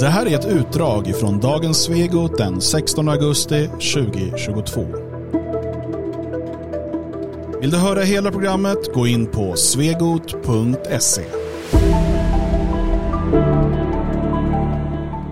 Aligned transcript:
Det 0.00 0.08
här 0.08 0.26
är 0.26 0.38
ett 0.38 0.44
utdrag 0.46 1.12
från 1.20 1.40
dagens 1.40 1.78
Svegot 1.78 2.38
den 2.38 2.60
16 2.60 3.08
augusti 3.08 3.68
2022. 3.68 4.86
Vill 7.60 7.70
du 7.70 7.76
höra 7.76 8.00
hela 8.00 8.30
programmet, 8.30 8.94
gå 8.94 9.06
in 9.06 9.26
på 9.26 9.56
svegot.se. 9.56 11.22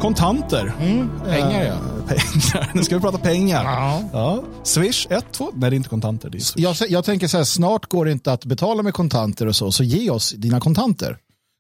Kontanter. 0.01 0.73
Mm, 0.81 1.11
pengar 1.25 1.65
ja. 1.65 1.73
Eh, 1.73 2.07
pengar. 2.07 2.71
Nu 2.75 2.85
ska 2.85 2.95
vi 2.95 3.01
prata 3.01 3.19
pengar. 3.19 3.65
ja. 3.65 4.03
Ja. 4.13 4.43
Swish 4.63 5.07
1, 5.11 5.25
2. 5.33 5.51
Nej, 5.55 5.71
det 5.71 5.75
är 5.75 5.77
inte 5.77 5.89
kontanter. 5.89 6.31
Det 6.31 6.39
är. 6.39 6.43
Jag, 6.57 6.77
jag 6.89 7.05
tänker 7.05 7.29
så 7.29 7.37
här, 7.37 7.45
snart 7.45 7.87
går 7.87 8.05
det 8.05 8.13
inte 8.13 8.33
att 8.33 8.45
betala 8.45 8.83
med 8.83 8.95
kontanter 8.95 9.47
och 9.47 9.57
så, 9.57 9.73
så 9.73 9.85
ge 9.85 10.11
oss 10.11 10.31
dina 10.31 10.61
kontanter. 10.61 11.19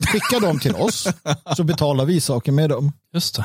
Skicka 0.09 0.41
dem 0.47 0.59
till 0.59 0.75
oss, 0.75 1.07
så 1.57 1.65
betalar 1.65 2.05
vi 2.05 2.21
saker 2.21 2.52
med 2.52 2.71
dem. 2.71 2.93
Just 3.15 3.35
det. 3.37 3.45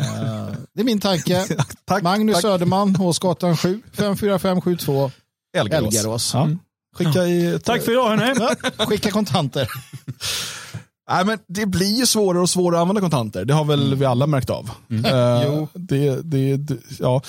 Eh, 0.00 0.46
det 0.74 0.80
är 0.80 0.84
min 0.84 1.00
tanke. 1.00 1.46
Tack, 1.84 2.02
Magnus 2.02 2.34
tack. 2.34 2.42
Söderman, 2.42 2.96
Håsgatan 2.96 3.56
7, 3.56 3.82
54572. 3.92 5.10
Elgarås. 5.56 5.94
Elgarås. 5.94 6.30
Ja. 6.34 6.42
Mm. 6.42 6.58
Skicka 6.96 7.26
i... 7.26 7.58
Tack 7.64 7.82
för 7.82 7.92
idag 7.92 8.08
hörni. 8.16 8.86
Skicka 8.86 9.10
kontanter. 9.10 9.68
Nej, 11.10 11.24
men 11.24 11.38
det 11.48 11.66
blir 11.66 11.98
ju 11.98 12.06
svårare 12.06 12.42
och 12.42 12.50
svårare 12.50 12.78
att 12.78 12.82
använda 12.82 13.00
kontanter. 13.00 13.44
Det 13.44 13.54
har 13.54 13.64
väl 13.64 13.94
vi 13.94 14.04
alla 14.04 14.26
märkt 14.26 14.50
av. 14.50 14.70
Eh, 15.04 15.42
Jo. 15.46 15.68
det, 15.74 16.20
det, 16.22 16.56
det, 16.56 16.76
ja. 16.98 17.22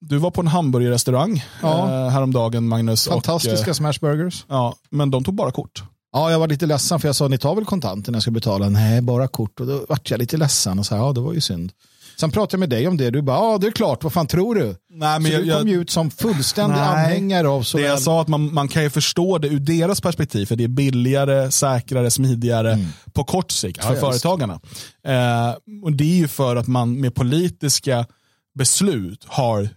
Du 0.00 0.16
var 0.18 0.30
på 0.30 0.40
en 0.40 0.46
hamburgerrestaurang 0.46 1.44
Ja. 1.62 2.04
eh, 2.06 2.08
häromdagen, 2.10 2.68
Magnus. 2.68 3.08
Fantastiska 3.08 3.70
Och, 3.70 3.76
smashburgers. 3.76 4.44
ja, 4.48 4.74
men 4.90 5.10
de 5.10 5.24
tog 5.24 5.34
bara 5.34 5.50
kort. 5.50 5.82
Ja, 6.14 6.30
jag 6.30 6.38
var 6.38 6.48
lite 6.48 6.66
ledsen 6.66 7.00
för 7.00 7.08
jag 7.08 7.16
sa 7.16 7.28
ni 7.28 7.38
tar 7.38 7.54
väl 7.54 7.64
kontanter 7.64 8.12
när 8.12 8.16
jag 8.16 8.22
ska 8.22 8.30
betala? 8.30 8.68
Nej, 8.68 9.00
bara 9.00 9.28
kort. 9.28 9.60
Och 9.60 9.66
då 9.66 9.86
vart 9.88 10.10
jag 10.10 10.18
lite 10.18 10.36
ledsen 10.36 10.78
och 10.78 10.86
sa 10.86 10.96
ja, 10.96 11.12
det 11.12 11.20
var 11.20 11.32
ju 11.32 11.40
synd. 11.40 11.72
Sen 12.16 12.30
pratade 12.30 12.54
jag 12.54 12.60
med 12.60 12.70
dig 12.70 12.88
om 12.88 12.96
det. 12.96 13.10
Du 13.10 13.22
bara, 13.22 13.36
ja 13.36 13.58
det 13.58 13.66
är 13.66 13.70
klart, 13.70 14.04
vad 14.04 14.12
fan 14.12 14.26
tror 14.26 14.54
du? 14.54 14.76
Nej, 14.90 15.32
så 15.32 15.38
du 15.38 15.52
kom 15.52 15.68
ju 15.68 15.80
ut 15.80 15.90
som 15.90 16.10
fullständig 16.10 16.76
Nej. 16.76 16.88
anhängare 16.88 17.48
av 17.48 17.60
det 17.60 17.66
såväl... 17.66 17.86
jag 17.86 18.02
sa 18.02 18.20
att 18.20 18.28
man, 18.28 18.54
man 18.54 18.68
kan 18.68 18.82
ju 18.82 18.90
förstå 18.90 19.38
det 19.38 19.48
ur 19.48 19.60
deras 19.60 20.00
perspektiv, 20.00 20.46
för 20.46 20.56
det 20.56 20.64
är 20.64 20.68
billigare, 20.68 21.50
säkrare, 21.50 22.10
smidigare 22.10 22.78
på 23.12 23.24
kort 23.24 23.50
sikt 23.50 23.82
för 23.82 23.88
Mm. 23.88 23.98
Ja, 24.00 24.06
ja, 24.06 24.10
företagarna. 24.12 24.60
Eh, 25.06 25.54
och 25.84 25.92
det 25.92 26.04
är 26.04 26.16
ju 26.16 26.28
för 26.28 26.56
att 26.56 26.66
man 26.66 27.00
med 27.00 27.14
politiska 27.14 28.06
beslut 28.54 29.24
har 29.26 29.68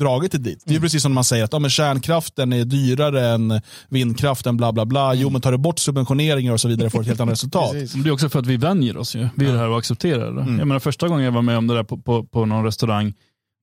dragit 0.00 0.32
det 0.32 0.38
dit. 0.38 0.62
Det 0.64 0.70
är 0.70 0.72
Mm. 0.72 0.82
precis 0.82 1.02
som 1.02 1.14
man 1.14 1.24
säger 1.24 1.44
att 1.44 1.52
ja, 1.52 1.58
men 1.58 1.70
kärnkraften 1.70 2.52
är 2.52 2.64
dyrare 2.64 3.28
än 3.28 3.60
vindkraften, 3.88 4.56
bla 4.56 4.72
bla 4.72 4.86
bla. 4.86 5.14
Jo, 5.14 5.30
men 5.30 5.40
tar 5.40 5.52
du 5.52 5.58
bort 5.58 5.78
subventioneringar 5.78 6.52
och 6.52 6.60
så 6.60 6.68
vidare 6.68 6.90
får 6.90 6.98
du 6.98 7.02
ett 7.02 7.08
helt 7.08 7.20
annat 7.20 7.32
resultat. 7.32 7.72
Mm. 7.72 7.86
Det 8.02 8.08
är 8.08 8.12
också 8.12 8.28
för 8.28 8.38
att 8.38 8.46
vi 8.46 8.56
vänjer 8.56 8.96
oss 8.96 9.14
ju. 9.14 9.28
Vi 9.36 9.46
är 9.46 9.56
här 9.56 9.68
och 9.68 9.78
accepterar 9.78 10.32
det. 10.32 10.40
Jag 10.40 10.68
menar 10.68 10.78
första 10.78 11.08
gången 11.08 11.24
jag 11.24 11.32
var 11.32 11.42
med 11.42 11.56
om 11.58 11.66
det 11.66 11.74
där 11.74 11.84
på, 11.84 11.98
på, 11.98 12.24
på 12.24 12.46
någon 12.46 12.64
restaurang, 12.64 13.14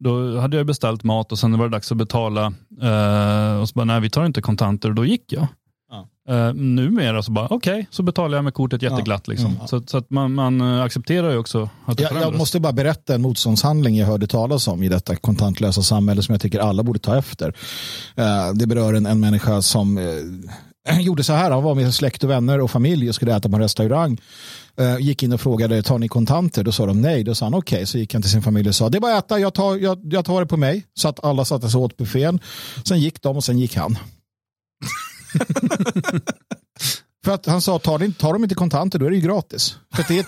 då 0.04 0.40
hade 0.40 0.58
jag 0.58 0.66
beställt 0.66 1.04
mat 1.04 1.32
och 1.32 1.40
sen 1.40 1.58
var 1.58 1.66
det 1.66 1.72
dags 1.72 1.92
att 1.92 1.98
betala. 1.98 2.46
Eh, 2.82 3.60
och 3.62 3.70
så 3.70 3.74
bara, 3.74 3.86
nej 3.86 4.02
vi 4.02 4.10
tar 4.10 4.26
inte 4.26 4.42
kontanter 4.42 4.90
och 4.90 4.96
då 4.96 5.06
gick 5.06 5.34
jag. 5.34 5.48
Ja. 6.28 6.48
Eh, 6.48 6.54
numera 6.54 7.24
så 7.24 7.32
bara, 7.32 7.48
okej, 7.50 7.88
så 7.92 8.04
betalar 8.04 8.38
jag 8.38 8.44
med 8.44 8.54
kortet 8.54 8.82
jätteglatt. 8.82 9.28
Liksom. 9.28 9.52
Mm. 9.52 9.68
Så, 9.68 9.82
så 9.88 9.98
att 9.98 10.10
man, 10.10 10.34
man 10.34 10.62
accepterar 10.62 11.32
ju 11.32 11.38
också 11.38 11.70
att 11.86 11.98
det 11.98 12.04
Jag, 12.04 12.22
jag 12.22 12.38
måste 12.38 12.60
bara 12.60 12.74
berätta 12.74 13.16
en 13.16 13.22
motståndshandling 13.22 13.96
jag 13.98 14.08
hörde 14.08 14.28
talas 14.28 14.68
om 14.68 14.84
i 14.84 14.90
detta 14.90 15.16
kontantlösa 15.16 15.82
samhälle 15.84 16.24
som 16.24 16.34
jag 16.34 16.42
tycker 16.42 16.60
alla 16.60 16.84
borde 16.84 17.00
ta 17.00 17.18
efter. 17.18 17.56
Eh, 18.16 18.54
Det 18.54 18.68
berör 18.68 18.94
en, 18.94 19.06
en 19.06 19.20
människa 19.20 19.62
som 19.62 19.98
eh, 19.98 21.00
gjorde 21.02 21.24
så 21.24 21.34
här. 21.34 21.52
Han 21.52 21.64
var 21.64 21.76
med 21.76 21.94
släkt 21.94 22.24
och 22.24 22.30
vänner 22.30 22.62
och 22.62 22.72
familj 22.72 23.10
och 23.10 23.16
skulle 23.16 23.36
äta 23.36 23.50
på 23.50 23.56
en 23.56 23.62
restaurang. 23.62 24.18
Gick 25.00 25.24
in 25.24 25.34
och 25.34 25.42
frågade, 25.42 25.84
tar 25.84 26.00
ni 26.00 26.08
kontanter? 26.08 26.64
Då 26.64 26.72
sa 26.72 26.86
de 26.86 27.02
nej. 27.02 27.24
Då 27.24 27.36
sa 27.36 27.46
han 27.46 27.54
okej. 27.54 27.86
Så 27.86 27.98
gick 27.98 28.14
han 28.14 28.22
till 28.22 28.32
sin 28.32 28.42
familj 28.42 28.70
och 28.70 28.76
sa, 28.76 28.90
det 28.90 28.98
är 28.98 29.00
bara 29.00 29.18
att 29.18 29.26
äta, 29.26 29.40
jag 29.40 29.54
tar, 29.54 29.76
jag, 29.76 30.00
jag 30.14 30.26
tar 30.26 30.42
det 30.42 30.48
på 30.48 30.58
mig. 30.58 30.86
Så 30.94 31.08
att 31.08 31.24
alla 31.26 31.46
satte 31.46 31.70
sig 31.70 31.80
åt 31.80 31.98
buffén. 31.98 32.40
Sen 32.86 33.00
gick 33.00 33.22
de 33.22 33.38
och 33.38 33.44
sen 33.44 33.60
gick 33.60 33.76
han. 33.76 33.98
För 37.26 37.34
att 37.34 37.46
han 37.46 37.62
sa, 37.62 37.80
tar 37.80 38.00
de, 38.00 38.14
tar 38.14 38.34
de 38.34 38.44
inte 38.44 38.56
kontanter 38.56 39.00
då 39.00 39.06
är 39.06 39.10
det 39.10 39.16
ju 39.16 39.22
gratis. 39.22 39.78
För 39.94 40.02
att 40.02 40.08
det 40.08 40.16
är 40.18 40.20
ett 40.20 40.28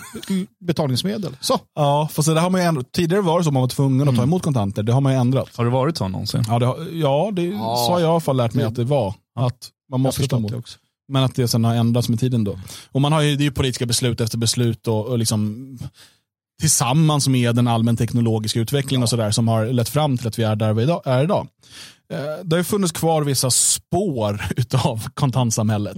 betalningsmedel. 0.66 1.36
Så. 1.40 1.60
Ja, 1.74 2.08
fast 2.12 2.28
det 2.34 2.40
har 2.40 2.50
man 2.50 2.60
ju 2.60 2.66
ändrat. 2.66 2.92
Tidigare 2.92 3.22
var 3.22 3.38
det 3.38 3.44
så 3.44 3.50
man 3.50 3.60
var 3.62 3.68
tvungen 3.68 4.08
att 4.08 4.16
ta 4.16 4.22
emot 4.22 4.42
kontanter. 4.42 4.82
Det 4.82 4.92
har 4.92 5.00
man 5.00 5.12
ju 5.12 5.18
ändrat. 5.18 5.56
Har 5.56 5.64
det 5.64 5.70
varit 5.70 5.96
så 5.96 6.08
någonsin? 6.08 6.44
Ja, 6.48 6.58
det, 6.58 6.66
har- 6.66 6.86
ja, 6.92 7.30
det 7.32 7.42
Ja. 7.44 7.58
så 7.86 7.92
har 7.92 8.00
jag 8.00 8.08
i 8.08 8.10
alla 8.10 8.20
fall 8.20 8.36
lärt 8.36 8.54
mig 8.54 8.64
att 8.64 8.74
det 8.74 8.84
var. 8.84 9.14
Att 9.40 9.68
man 9.90 10.00
måste 10.00 10.26
ta 10.28 10.36
emot. 10.36 10.52
också. 10.52 10.78
Men 11.08 11.24
att 11.24 11.34
det 11.34 11.48
sen 11.48 11.64
har 11.64 11.74
ändrats 11.74 12.08
med 12.08 12.20
tiden 12.20 12.44
då. 12.44 12.58
Och 12.92 13.00
man 13.00 13.12
har 13.12 13.20
ju, 13.22 13.36
det 13.36 13.42
är 13.42 13.44
ju 13.44 13.50
politiska 13.52 13.86
beslut 13.86 14.20
efter 14.20 14.38
beslut 14.38 14.88
och, 14.88 15.06
och 15.06 15.18
liksom 15.18 15.78
tillsammans 16.60 17.28
med 17.28 17.56
den 17.56 17.68
allmän 17.68 17.96
teknologiska 17.96 18.60
utvecklingen 18.60 19.02
och 19.02 19.08
sådär 19.08 19.30
som 19.30 19.48
har 19.48 19.66
lett 19.66 19.88
fram 19.88 20.18
till 20.18 20.28
att 20.28 20.38
vi 20.38 20.42
är 20.42 20.56
där 20.56 20.72
vi 20.72 20.82
idag, 20.82 21.02
är 21.04 21.24
idag. 21.24 21.48
Eh, 22.10 22.18
Det 22.44 22.56
har 22.56 22.62
funnits 22.62 22.92
kvar 22.92 23.22
vissa 23.22 23.50
spår 23.50 24.42
utav 24.56 25.08
kontantsamhället. 25.14 25.96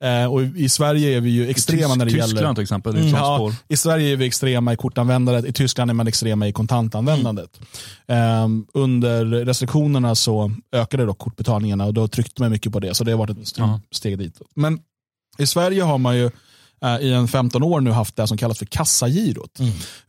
Eh, 0.00 0.32
Och 0.32 0.42
i 0.42 0.68
Sverige 0.68 1.16
är 1.16 1.20
vi 1.20 1.30
ju 1.30 1.48
extrema 1.50 1.94
när 1.94 2.04
det 2.04 2.10
Tyskland 2.10 2.32
gäller... 2.38 2.54
till 2.54 2.62
exempel, 2.62 2.94
det 2.94 3.00
är 3.00 3.04
ett 3.04 3.10
sånt 3.10 3.20
Ja. 3.22 3.52
I 3.68 3.76
Sverige 3.76 4.12
är 4.12 4.16
vi 4.16 4.26
extrema 4.26 4.72
i 4.72 4.76
kortanvändandet, 4.76 5.44
i 5.44 5.52
Tyskland 5.52 5.90
är 5.90 5.94
man 5.94 6.06
extrema 6.06 6.48
i 6.48 6.52
kontantanvändandet. 6.52 7.60
Ehm, 8.08 8.66
under 8.74 9.24
restriktionerna 9.24 10.14
så 10.14 10.52
ökade 10.72 11.06
dock 11.06 11.18
kortbetalningarna 11.18 11.84
och 11.84 11.94
då 11.94 12.08
tryckte 12.08 12.42
man 12.42 12.50
mycket 12.50 12.72
på 12.72 12.80
det, 12.80 12.94
så 12.94 13.04
det 13.04 13.10
har 13.10 13.18
varit 13.18 13.38
ett 13.38 13.58
Ja. 13.58 13.80
steg 13.92 14.18
ditåt. 14.18 14.48
Men 14.54 14.78
i 15.38 15.46
Sverige 15.46 15.82
har 15.82 15.98
man 15.98 16.16
ju 16.16 16.24
eh, 16.24 16.30
i 17.00 17.12
en 17.12 17.28
15 17.28 17.62
år 17.62 17.80
nu 17.80 17.90
haft 17.90 18.16
det 18.16 18.26
som 18.26 18.36
kallas 18.38 18.58
för 18.58 18.66
kassagirot. 18.66 19.58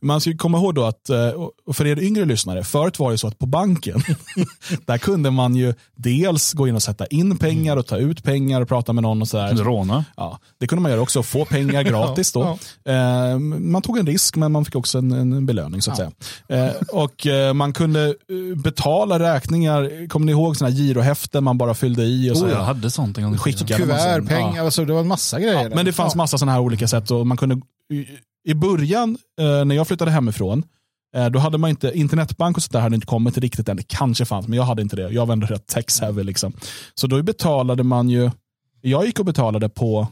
Man 0.00 0.20
ska 0.20 0.36
komma 0.36 0.58
ihåg 0.58 0.74
då 0.74 0.84
att, 0.84 1.08
eh, 1.10 1.28
och 1.66 1.76
för 1.76 1.86
er 1.86 1.98
yngre 2.02 2.24
lyssnare, 2.24 2.64
förut 2.64 2.98
var 2.98 3.10
det 3.10 3.18
så 3.18 3.26
att 3.28 3.38
på 3.38 3.46
banken, 3.46 4.02
där 4.86 4.98
kunde 4.98 5.30
man 5.30 5.56
ju 5.56 5.74
dels 5.96 6.52
gå 6.52 6.68
in 6.68 6.74
och 6.74 6.82
sätta 6.82 7.06
in 7.06 7.38
pengar 7.38 7.76
och 7.76 7.86
ta 7.86 7.96
ut 7.96 8.22
pengar 8.24 8.60
och 8.60 8.68
prata 8.68 8.92
med 8.92 9.02
någon 9.02 9.22
och 9.22 9.28
sådär. 9.28 9.54
Råna. 9.54 10.04
Ja, 10.16 10.38
det 10.60 10.66
kunde 10.66 10.82
man 10.82 10.90
göra 10.90 11.00
också, 11.02 11.22
få 11.22 11.44
pengar 11.44 11.82
gratis 11.90 12.32
då. 12.32 12.58
Eh, 12.84 13.38
man 13.38 13.82
tog 13.82 13.98
en 13.98 14.06
risk 14.06 14.36
men 14.36 14.52
man 14.52 14.64
fick 14.64 14.74
också 14.76 14.98
en, 14.98 15.12
en 15.12 15.46
belöning 15.46 15.82
så 15.82 15.90
att 15.90 15.96
säga. 15.96 16.10
Eh, 16.48 16.70
och 16.92 17.26
eh, 17.26 17.52
man 17.52 17.72
kunde 17.72 18.04
eh, 18.08 18.58
betala 18.62 19.18
räkningar, 19.18 20.08
kommer 20.08 20.26
ni 20.26 20.32
ihåg 20.32 20.56
sådana 20.56 20.74
här 20.76 20.82
girohäften 20.82 21.44
man 21.44 21.58
bara 21.58 21.74
fyllde 21.74 22.02
i 22.02 22.30
och 22.30 22.36
så 22.36 22.44
Oh, 22.44 22.48
här. 22.48 22.56
jag 22.56 22.64
hade 22.64 22.90
sånt 22.90 23.18
en 23.18 23.24
gång 23.24 23.34
i 23.34 23.38
tiden. 23.52 23.78
Kuvert, 23.78 24.28
pengar, 24.28 24.56
Ja. 24.56 24.62
alltså, 24.64 24.84
det 24.84 24.92
var 24.92 25.00
en 25.00 25.08
massa 25.08 25.40
grejer. 25.40 25.62
Ja, 25.62 25.68
men 25.74 25.84
det 25.84 25.92
fanns 25.92 26.14
massa 26.14 26.38
sådana 26.38 26.52
här 26.52 26.60
olika 26.64 26.88
sätt 26.88 27.10
och 27.10 27.26
man 27.26 27.36
kunde, 27.36 27.60
i, 28.44 28.54
början 28.54 29.18
eh, 29.40 29.64
när 29.64 29.74
jag 29.74 29.88
flyttade 29.88 30.10
hemifrån, 30.10 30.62
eh, 31.16 31.26
då 31.26 31.38
hade 31.38 31.58
man 31.58 31.70
inte, 31.70 31.98
internetbank 31.98 32.56
och 32.56 32.62
sånt 32.62 32.72
där 32.72 32.80
hade 32.80 32.94
inte 32.94 33.06
kommit 33.06 33.38
riktigt 33.38 33.68
än. 33.68 33.76
Det 33.76 33.88
kanske 33.88 34.24
fanns, 34.24 34.48
men 34.48 34.56
jag 34.56 34.64
hade 34.64 34.82
inte 34.82 34.96
det. 34.96 35.10
Jag 35.10 35.26
var 35.26 35.32
ändå 35.32 35.46
rätt 35.46 35.66
tech-heavy. 35.74 36.22
liksom. 36.22 36.52
Så 36.94 37.06
då 37.06 37.22
betalade 37.22 37.82
man 37.82 38.08
ju, 38.08 38.30
jag 38.80 39.06
gick 39.06 39.18
och 39.18 39.24
betalade 39.24 39.68
på, 39.68 40.08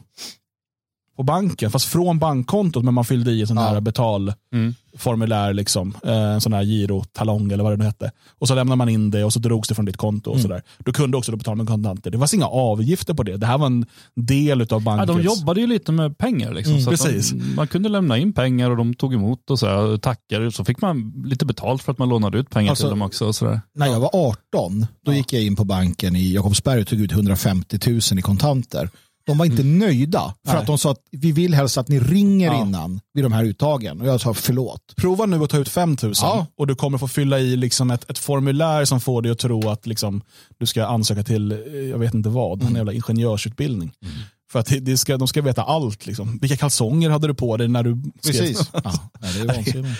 på 1.17 1.23
banken, 1.23 1.71
fast 1.71 1.85
från 1.85 2.19
bankkontot, 2.19 2.83
men 2.83 2.93
man 2.93 3.05
fyllde 3.05 3.31
i 3.31 3.41
en 3.41 3.47
sån 3.47 3.57
Ja. 3.57 3.63
här 3.63 3.81
betalformulär, 3.81 5.53
liksom, 5.53 5.97
eh, 6.03 6.13
en 6.33 6.41
sån 6.41 6.53
här 6.53 6.63
girotalong 6.63 7.51
eller 7.51 7.63
vad 7.63 7.73
det 7.73 7.77
nu 7.77 7.83
hette. 7.83 8.11
Och 8.39 8.47
så 8.47 8.55
lämnade 8.55 8.77
man 8.77 8.89
in 8.89 9.11
det 9.11 9.23
och 9.23 9.33
så 9.33 9.39
drogs 9.39 9.67
det 9.67 9.75
från 9.75 9.85
ditt 9.85 9.97
konto. 9.97 10.31
och 10.31 10.39
sådär. 10.39 10.61
Du 10.85 10.93
kunde 10.93 11.17
också 11.17 11.31
då 11.31 11.37
betala 11.37 11.55
med 11.55 11.67
kontanter. 11.67 12.11
Det 12.11 12.17
fanns 12.19 12.33
inga 12.33 12.45
avgifter 12.47 13.13
på 13.13 13.23
det. 13.23 13.37
Det 13.37 13.45
här 13.45 13.57
var 13.57 13.65
en 13.67 13.85
del 14.15 14.61
av 14.61 14.67
Ja, 14.69 14.79
bankens... 14.79 15.07
de 15.17 15.21
jobbade 15.23 15.61
ju 15.61 15.67
lite 15.67 15.91
med 15.91 16.17
pengar. 16.17 16.53
Liksom, 16.53 16.73
Mm, 16.75 16.85
precis. 16.85 17.29
De, 17.31 17.55
man 17.55 17.67
kunde 17.67 17.89
lämna 17.89 18.17
in 18.17 18.33
pengar 18.33 18.69
och 18.69 18.77
de 18.77 18.93
tog 18.93 19.13
emot 19.13 19.49
och 19.49 19.59
så 19.59 19.97
tackade. 19.97 20.51
Så 20.51 20.65
fick 20.65 20.81
man 20.81 21.13
lite 21.25 21.45
betalt 21.45 21.83
för 21.83 21.91
att 21.91 21.97
man 21.97 22.09
lånade 22.09 22.37
ut 22.37 22.49
pengar 22.49 22.69
Alltså- 22.69 22.83
till 22.83 22.89
dem 22.89 23.01
också. 23.01 23.25
Och 23.27 23.35
så 23.35 23.45
där. 23.45 23.61
När 23.75 23.87
jag 23.87 23.99
var 23.99 24.09
18, 24.13 24.85
då 25.05 25.13
gick 25.13 25.33
jag 25.33 25.43
in 25.43 25.55
på 25.55 25.63
banken 25.65 26.15
i 26.15 26.33
Jakobsberg 26.33 26.81
och 26.81 26.87
tog 26.87 26.99
ut 26.99 27.11
150 27.11 27.79
000 27.87 27.99
i 28.19 28.21
kontanter. 28.21 28.89
De 29.25 29.37
var 29.37 29.45
inte 29.45 29.63
nöjda 29.63 30.35
för 30.45 30.53
Nej. 30.53 30.61
att 30.61 30.67
de 30.67 30.77
sa 30.77 30.91
att 30.91 30.99
vi 31.11 31.31
vill 31.31 31.53
helst 31.53 31.77
att 31.77 31.87
ni 31.87 31.99
ringer 31.99 32.47
Ja. 32.53 32.61
innan 32.61 32.99
vid 33.13 33.23
de 33.25 33.31
här 33.33 33.43
uttagen. 33.43 34.01
Och 34.01 34.07
jag 34.07 34.21
sa 34.21 34.33
förlåt. 34.33 34.93
Prova 34.95 35.25
nu 35.25 35.43
att 35.43 35.49
ta 35.49 35.57
ut 35.57 35.69
5000 35.69 36.27
Ja. 36.27 36.45
och 36.57 36.67
du 36.67 36.75
kommer 36.75 36.97
få 36.97 37.07
fylla 37.07 37.39
i 37.39 37.55
liksom 37.55 37.91
ett, 37.91 38.09
ett 38.09 38.17
formulär 38.19 38.85
som 38.85 39.01
får 39.01 39.21
dig 39.21 39.31
att 39.31 39.39
tro 39.39 39.69
att 39.69 39.85
liksom, 39.87 40.21
du 40.59 40.65
ska 40.65 40.85
ansöka 40.85 41.23
till, 41.23 41.51
eh, 41.51 41.57
jag 41.89 41.97
vet 41.99 42.13
inte 42.13 42.29
vad, 42.29 42.61
Mm. 42.61 42.67
en 42.73 42.75
jävla 42.77 42.93
ingenjörsutbildning. 42.93 43.91
För 44.51 44.59
att 44.59 44.67
det- 44.81 44.97
ska, 44.97 45.17
de 45.17 45.27
ska 45.27 45.41
veta 45.41 45.63
allt. 45.63 46.05
Liksom. 46.05 46.37
Vilka 46.41 46.57
kalsonger 46.57 47.09
hade 47.09 47.27
du 47.27 47.33
på 47.33 47.57
dig 47.57 47.67
när 47.67 47.83
du 47.83 48.03
skrev? 48.21 48.39
Precis. 48.39 48.69
ja, 48.83 48.93
det 49.21 49.27
är 49.39 49.45
vansinnigt. 49.55 49.99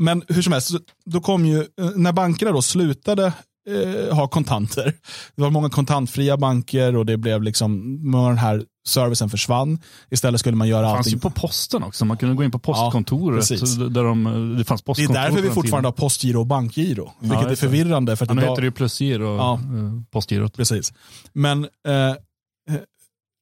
Men 0.00 0.22
hur 0.28 0.42
som 0.42 0.52
helst, 0.52 0.70
då 1.04 1.20
kom 1.20 1.46
ju, 1.46 1.58
eh, 1.60 1.90
när 1.96 2.12
bankerna 2.12 2.52
då 2.52 2.62
slutade 2.62 3.32
eh, 3.68 4.14
ha 4.16 4.28
kontanter, 4.28 4.94
det 5.36 5.42
var 5.42 5.50
många 5.50 5.70
kontantfria 5.70 6.36
banker 6.36 6.96
och 6.96 7.06
det 7.06 7.16
blev 7.16 7.42
liksom, 7.42 7.98
många 8.10 8.28
den 8.28 8.38
här 8.38 8.64
servicen 8.88 9.30
försvann. 9.30 9.78
Istället 10.10 10.40
skulle 10.40 10.56
man 10.56 10.68
göra 10.68 10.82
Det 10.82 10.86
fanns 10.94 10.98
allting. 10.98 11.12
ju 11.12 11.20
på 11.20 11.30
posten 11.30 11.82
också. 11.82 12.04
Man 12.04 12.16
kunde 12.16 12.34
gå 12.34 12.44
in 12.44 12.50
på 12.50 12.58
postkontoret. 12.58 13.50
Ja, 13.50 13.56
där 13.88 14.04
de, 14.04 14.54
det 14.58 14.64
fanns 14.64 14.82
Det 14.82 14.84
är 14.84 14.94
postkontor 14.94 15.14
därför 15.14 15.42
vi 15.42 15.50
fortfarande 15.50 15.86
har 15.86 15.92
postgiro 15.92 16.40
och 16.40 16.46
bankgiro. 16.46 17.12
Vilket 17.20 17.50
är 17.50 17.56
förvirrande. 17.56 18.16
För 18.16 18.24
att 18.24 18.30
Ja, 18.30 18.34
nu 18.34 18.42
idag- 18.42 18.50
heter 18.50 18.62
det 18.62 18.66
ju 18.66 18.72
plusgiro 18.72 19.26
och 19.28 19.38
Ja. 19.38 19.54
eh, 19.54 20.02
postgirot. 20.10 20.56
Precis. 20.56 20.92
Men 21.32 21.64
eh, 21.88 21.92
eh, 21.94 22.14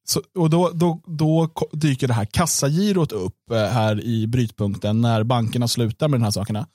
Så, 0.07 0.21
och 0.37 0.49
då, 0.49 0.69
då, 0.73 0.99
då 1.07 1.49
dyker 1.71 2.07
det 2.07 2.13
här 2.13 2.25
kassagirot 2.25 3.11
upp 3.11 3.35
eh, 3.51 3.57
här 3.57 4.03
i 4.03 4.27
brytpunkten 4.27 5.01
när 5.01 5.23
bankerna 5.23 5.67
slutar 5.67 6.07
med 6.07 6.19
de 6.19 6.23
här 6.23 6.31
sakerna. 6.31 6.67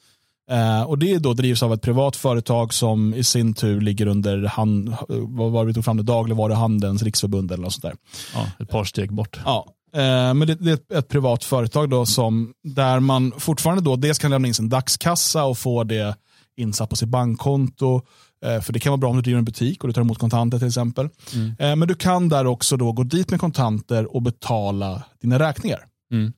Eh, 0.51 0.83
och 0.83 0.99
Det 0.99 1.19
då 1.19 1.35
drivs 1.35 1.63
av 1.63 1.73
ett 1.73 1.83
privat 1.83 2.17
företag 2.17 2.75
som 2.75 3.15
i 3.15 3.25
sin 3.25 3.55
tur 3.55 3.81
ligger 3.81 4.07
under 4.07 4.45
hand, 4.45 4.97
vad 5.09 5.53
var 5.53 5.65
vi 5.65 5.75
tog 5.75 5.85
fram 5.85 5.97
det, 5.97 6.03
dagligvaruhandelns 6.03 7.03
riksförbund 7.03 7.53
eller 7.53 7.63
något 7.63 7.73
sånt 7.73 7.83
där. 7.83 7.95
Ja, 8.35 8.47
ett 8.59 8.69
par 8.69 8.85
steg 8.85 9.13
bort. 9.13 9.41
Ja, 9.45 9.67
eh, 9.95 10.35
men 10.35 10.39
det, 10.39 10.55
det, 10.55 10.71
är 10.71 10.75
ett, 10.75 10.93
ett 10.93 11.09
privat 11.09 11.45
företag 11.45 11.91
då 11.91 12.07
som, 12.07 12.53
där 12.65 13.01
man 13.01 13.33
fortfarande 13.39 13.83
då 13.83 13.97
dels 13.97 14.19
kan 14.19 14.31
lämna 14.31 14.49
in 14.49 14.55
sin 14.55 14.69
dagskassa 14.69 15.45
och 15.45 15.59
få 15.59 15.85
det 15.85 16.17
insatt 16.57 16.91
på 16.91 16.97
sitt 16.97 17.09
bankkonto. 17.09 18.01
Eh, 18.45 18.61
för 18.61 18.73
det 18.73 18.81
kan 18.81 18.91
vara 18.91 18.99
bra 18.99 19.11
om 19.11 19.17
du 19.17 19.23
driver 19.23 19.39
en 19.39 19.45
butik 19.45 19.85
och 19.85 19.89
du 19.89 19.93
tar 19.93 20.01
emot 20.01 20.19
kontanter 20.19 20.59
till 20.59 20.69
exempel. 20.69 21.09
Mm. 21.35 21.79
Men 21.79 21.89
du 21.89 21.95
kan 21.95 22.29
där 22.29 22.47
också 22.47 22.77
då 22.77 22.93
gå 22.93 23.03
dit 23.03 23.31
med 23.31 23.41
kontanter 23.41 24.17
och 24.17 24.23
betala 24.23 25.03
dina 25.21 25.39
räkningar. 25.39 25.81
Mm. 26.13 26.33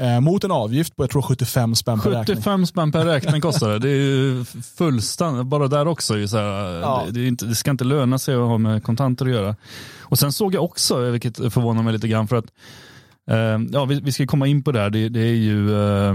Eh, 0.00 0.20
mot 0.20 0.44
en 0.44 0.50
avgift 0.50 0.96
på 0.96 1.02
jag 1.02 1.10
tror 1.10 1.22
75 1.22 1.74
spänn 1.74 2.00
per 2.00 2.10
räkning. 2.10 2.36
75 2.36 2.66
spänn 2.66 2.92
per 2.92 3.04
räkning 3.04 3.40
kostar 3.40 3.70
det. 3.70 3.78
Det 3.78 3.88
är 3.88 3.94
ju 3.94 4.44
fullständigt, 4.78 5.46
bara 5.46 5.68
där 5.68 5.88
också. 5.88 6.18
Är 6.18 6.26
så 6.26 6.36
här, 6.36 6.80
Ja. 6.80 7.02
det, 7.06 7.12
det, 7.12 7.26
inte, 7.28 7.46
det 7.46 7.54
ska 7.54 7.70
inte 7.70 7.84
löna 7.84 8.18
sig 8.18 8.34
att 8.34 8.40
ha 8.40 8.58
med 8.58 8.82
kontanter 8.82 9.26
att 9.26 9.32
göra. 9.32 9.56
Och 10.00 10.18
sen 10.18 10.32
såg 10.32 10.54
jag 10.54 10.64
också, 10.64 11.10
vilket 11.10 11.36
förvånar 11.36 11.82
mig 11.82 11.92
lite 11.92 12.08
grann, 12.08 12.28
för 12.28 12.36
att 12.36 12.46
eh, 13.30 13.60
ja, 13.72 13.84
vi, 13.84 14.00
vi 14.00 14.12
ska 14.12 14.26
komma 14.26 14.46
in 14.46 14.62
på 14.62 14.72
det 14.72 14.80
här. 14.80 14.90
Det, 14.90 15.08
det 15.08 15.20
är 15.20 15.34
ju, 15.34 15.70
eh, 15.70 16.14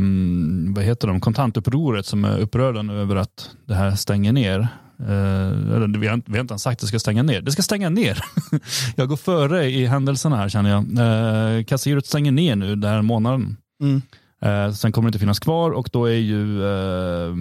vad 0.76 0.84
heter 0.84 1.08
de, 1.08 1.20
kontantupproret 1.20 2.06
som 2.06 2.26
är 2.26 2.40
upprörda 2.40 2.82
nu 2.82 3.02
över 3.02 3.16
att 3.16 3.50
det 3.68 3.76
här 3.76 3.92
stänger 3.96 4.34
ner. 4.34 4.60
Eh, 5.00 5.76
eller, 5.76 6.00
vi, 6.00 6.08
har, 6.08 6.22
vi 6.26 6.34
har 6.34 6.42
inte 6.42 6.52
ens 6.52 6.62
sagt 6.64 6.78
att 6.78 6.82
det 6.82 6.88
ska 6.88 7.00
stänga 7.00 7.24
ner. 7.24 7.42
Det 7.42 7.52
ska 7.52 7.62
stänga 7.62 7.90
ner. 7.90 8.24
jag 8.96 9.10
går 9.10 9.18
före 9.18 9.66
i 9.66 9.86
händelserna 9.86 10.36
här 10.38 10.50
känner 10.50 10.70
jag. 10.70 10.84
Eh, 11.58 11.64
Kassagirot 11.64 12.06
stänger 12.06 12.32
ner 12.32 12.56
nu 12.56 12.76
den 12.76 12.92
här 12.92 13.02
månaden. 13.02 13.58
Mm. 13.82 14.02
Eh, 14.42 14.74
sen 14.74 14.92
kommer 14.92 15.06
det 15.06 15.10
inte 15.10 15.20
finnas 15.20 15.40
kvar 15.40 15.72
och 15.72 15.90
då 15.92 16.06
är 16.06 16.16
ju 16.16 16.66
eh, 16.66 17.36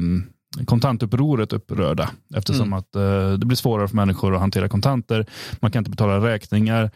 kontantupproret 0.65 1.53
upprörda 1.53 2.11
eftersom 2.35 2.73
att 2.73 2.95
eh, 2.95 3.33
det 3.33 3.47
blir 3.47 3.57
svårare 3.57 3.89
för 3.89 3.97
människor 3.97 4.35
att 4.35 4.41
hantera 4.41 4.69
kontanter. 4.69 5.27
Man 5.61 5.71
kan 5.71 5.81
inte 5.81 5.91
betala 5.91 6.29
räkningar. 6.29 6.91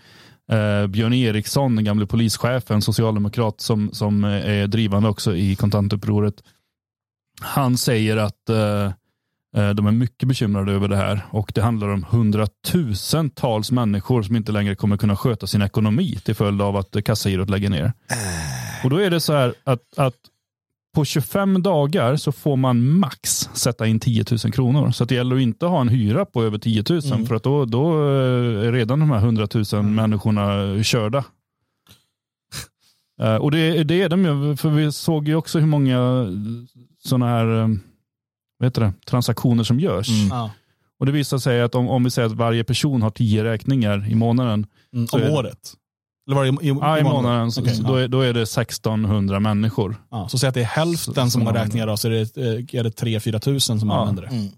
Eh, 0.52 0.86
Björn 0.86 1.12
Eriksson, 1.12 1.76
den 1.76 1.84
gamle 1.84 2.06
polischefen, 2.06 2.82
socialdemokrat 2.82 3.60
som, 3.60 3.90
som 3.92 4.24
är 4.24 4.66
drivande 4.66 5.08
också 5.08 5.36
i 5.36 5.56
kontantupproret. 5.56 6.34
Han 7.40 7.76
säger 7.76 8.16
att 8.16 8.48
eh, 8.48 8.92
de 9.74 9.86
är 9.86 9.92
mycket 9.92 10.28
bekymrade 10.28 10.72
över 10.72 10.88
det 10.88 10.96
här 10.96 11.26
och 11.30 11.52
det 11.54 11.62
handlar 11.62 11.88
om 11.88 12.04
hundratusentals 12.10 13.70
människor 13.72 14.22
som 14.22 14.36
inte 14.36 14.52
längre 14.52 14.74
kommer 14.74 14.96
kunna 14.96 15.16
sköta 15.16 15.46
sin 15.46 15.62
ekonomi 15.62 16.18
till 16.24 16.34
följd 16.34 16.62
av 16.62 16.76
att 16.76 17.04
kassagirot 17.04 17.50
lägger 17.50 17.70
ner. 17.70 17.92
Och 18.84 18.90
då 18.90 18.96
är 18.96 19.10
det 19.10 19.20
så 19.20 19.32
här 19.32 19.54
att, 19.64 19.98
att 19.98 20.14
på 20.94 21.04
25 21.04 21.62
dagar 21.62 22.16
så 22.16 22.32
får 22.32 22.56
man 22.56 22.98
max 22.98 23.30
sätta 23.52 23.86
in 23.86 24.00
10 24.00 24.24
000 24.44 24.52
kronor. 24.52 24.90
Så 24.90 25.04
det 25.04 25.14
gäller 25.14 25.36
att 25.36 25.42
inte 25.42 25.66
ha 25.66 25.80
en 25.80 25.88
hyra 25.88 26.24
på 26.24 26.42
över 26.44 26.58
10 26.58 26.84
000 26.90 27.00
Mm. 27.12 27.26
för 27.26 27.34
att 27.34 27.42
då, 27.42 27.64
då 27.64 27.92
eh, 27.92 28.66
är 28.68 28.72
redan 28.72 29.00
de 29.00 29.10
här 29.10 29.18
100 29.18 29.48
000 29.72 29.82
människorna 29.82 30.82
körda. 30.82 31.24
Eh, 33.22 33.34
Och 33.36 33.50
det, 33.50 33.84
det 33.84 34.02
är 34.02 34.08
de 34.08 34.24
ju, 34.24 34.56
för 34.56 34.70
vi 34.70 34.92
såg 34.92 35.28
ju 35.28 35.34
också 35.34 35.58
hur 35.58 35.66
många 35.66 36.26
sådana 37.04 37.26
här 37.26 37.60
eh, 37.62 37.68
vad 38.60 38.66
heter 38.66 38.80
det, 38.80 38.92
transaktioner 39.06 39.64
som 39.64 39.80
görs. 39.80 40.08
Mm. 40.08 40.28
Ja. 40.28 40.50
Och 41.00 41.06
det 41.06 41.12
visar 41.12 41.38
sig 41.38 41.62
att 41.62 41.74
om, 41.74 41.88
om 41.88 42.04
vi 42.04 42.10
säger 42.10 42.26
att 42.28 42.34
varje 42.34 42.64
person 42.64 43.02
har 43.02 43.10
10 43.10 43.44
räkningar 43.44 44.08
i 44.10 44.14
månaden, 44.14 44.66
Mm. 44.92 45.06
Om 45.12 45.20
det- 45.20 45.30
året? 45.30 45.58
Eller 46.26 46.36
var 46.36 46.44
det 46.44 46.66
i, 46.66 46.68
ja, 46.80 46.98
i 46.98 47.02
månaden 47.02 47.52
så, 47.52 47.62
ja. 47.66 47.72
då, 47.88 47.94
är, 47.96 48.08
då 48.08 48.20
är 48.20 48.32
det 48.32 48.42
1600 48.42 49.40
människor. 49.40 49.96
Ja, 50.10 50.28
så 50.28 50.38
säg 50.38 50.48
att 50.48 50.54
det 50.54 50.60
är 50.60 50.64
hälften 50.64 51.14
Så- 51.14 51.20
som 51.20 51.30
som 51.30 51.46
har 51.46 51.52
räkningar 51.52 51.86
då, 51.86 51.96
så 51.96 52.08
är 52.08 52.12
det, 52.12 52.36
eh, 52.36 52.80
är 52.80 52.84
det 52.84 52.90
3-4 52.90 53.38
tusen 53.38 53.80
som 53.80 53.88
Ja. 53.88 53.94
använder 54.00 54.22
det. 54.22 54.28
Mm. 54.28 54.48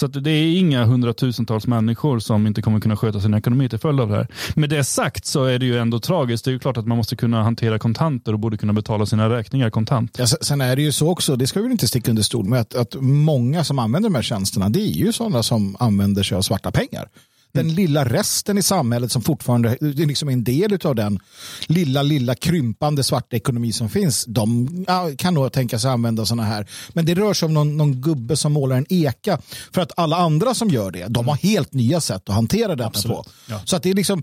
Så 0.00 0.06
att 0.06 0.24
det 0.24 0.30
är 0.30 0.58
inga 0.58 0.84
hundratusentals 0.84 1.66
människor 1.66 2.18
som 2.18 2.46
inte 2.46 2.62
kommer 2.62 2.80
kunna 2.80 2.96
sköta 2.96 3.20
sin 3.20 3.34
ekonomi 3.34 3.68
till 3.68 3.78
följd 3.78 4.00
av 4.00 4.08
det 4.08 4.14
här. 4.14 4.26
Med 4.54 4.70
det 4.70 4.84
sagt 4.84 5.26
så 5.26 5.44
är 5.44 5.58
det 5.58 5.66
ju 5.66 5.78
ändå 5.78 6.00
tragiskt. 6.00 6.44
Det 6.44 6.50
är 6.50 6.52
ju 6.52 6.58
klart 6.58 6.76
att 6.76 6.86
man 6.86 6.96
måste 6.96 7.16
kunna 7.16 7.42
hantera 7.42 7.78
kontanter 7.78 8.32
och 8.32 8.38
borde 8.38 8.56
kunna 8.56 8.72
betala 8.72 9.06
sina 9.06 9.30
räkningar 9.30 9.70
kontant. 9.70 10.16
Ja, 10.18 10.26
sen- 10.26 10.60
är 10.60 10.76
det 10.76 10.82
ju 10.82 10.92
så 10.92 11.10
också, 11.10 11.36
det 11.36 11.46
ska 11.46 11.58
vi 11.58 11.62
väl 11.62 11.72
inte 11.72 11.88
sticka 11.88 12.10
under 12.10 12.22
stol 12.22 12.44
med, 12.44 12.60
att, 12.60 12.74
att 12.74 12.94
många 13.00 13.64
som 13.64 13.78
använder 13.78 14.08
de 14.10 14.14
här 14.14 14.22
tjänsterna, 14.22 14.68
det 14.68 14.80
är 14.80 14.92
ju 14.92 15.12
sådana 15.12 15.42
som 15.42 15.76
använder 15.80 16.22
sig 16.22 16.36
av 16.36 16.42
svarta 16.42 16.70
pengar. 16.70 17.08
Den 17.52 17.74
lilla 17.74 18.04
resten 18.04 18.58
i 18.58 18.62
samhället 18.62 19.12
som 19.12 19.22
fortfarande 19.22 19.76
det 19.80 20.02
är 20.02 20.06
liksom 20.06 20.28
en 20.28 20.44
del 20.44 20.78
av 20.86 20.94
den 20.94 21.20
lilla, 21.66 22.02
lilla 22.02 22.34
krympande 22.34 23.04
svarta 23.04 23.36
ekonomi 23.36 23.72
som 23.72 23.88
finns, 23.88 24.24
de 24.28 24.86
kan 25.18 25.34
nog 25.34 25.52
tänka 25.52 25.78
sig 25.78 25.90
använda 25.90 26.26
sådana 26.26 26.42
här. 26.42 26.66
Men 26.88 27.06
det 27.06 27.14
rör 27.14 27.34
sig 27.34 27.46
om 27.46 27.54
någon, 27.54 27.76
någon 27.76 28.00
gubbe 28.00 28.36
som 28.36 28.52
målar 28.52 28.76
en 28.76 28.86
eka. 28.88 29.38
För 29.72 29.80
att 29.80 29.92
alla 29.96 30.16
andra 30.16 30.54
som 30.54 30.68
gör 30.68 30.90
det, 30.90 31.06
de 31.06 31.28
har 31.28 31.36
helt 31.36 31.72
nya 31.72 32.00
sätt 32.00 32.28
att 32.28 32.34
hantera 32.34 32.76
detta 32.76 33.08
på. 33.08 33.24
Ja. 33.46 33.62
Så 33.64 33.76
att 33.76 33.82
det 33.82 33.90
är 33.90 33.94
liksom 33.94 34.22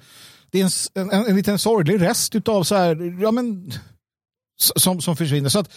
det 0.51 0.61
är 0.61 0.71
en, 0.93 1.11
en, 1.11 1.25
en 1.25 1.35
liten 1.35 1.59
sorglig 1.59 2.01
rest 2.01 2.35
utav 2.35 2.63
så 2.63 2.75
här, 2.75 3.21
ja 3.21 3.31
men 3.31 3.73
som, 4.75 5.01
som 5.01 5.15
försvinner. 5.15 5.49
Så 5.49 5.59
att, 5.59 5.69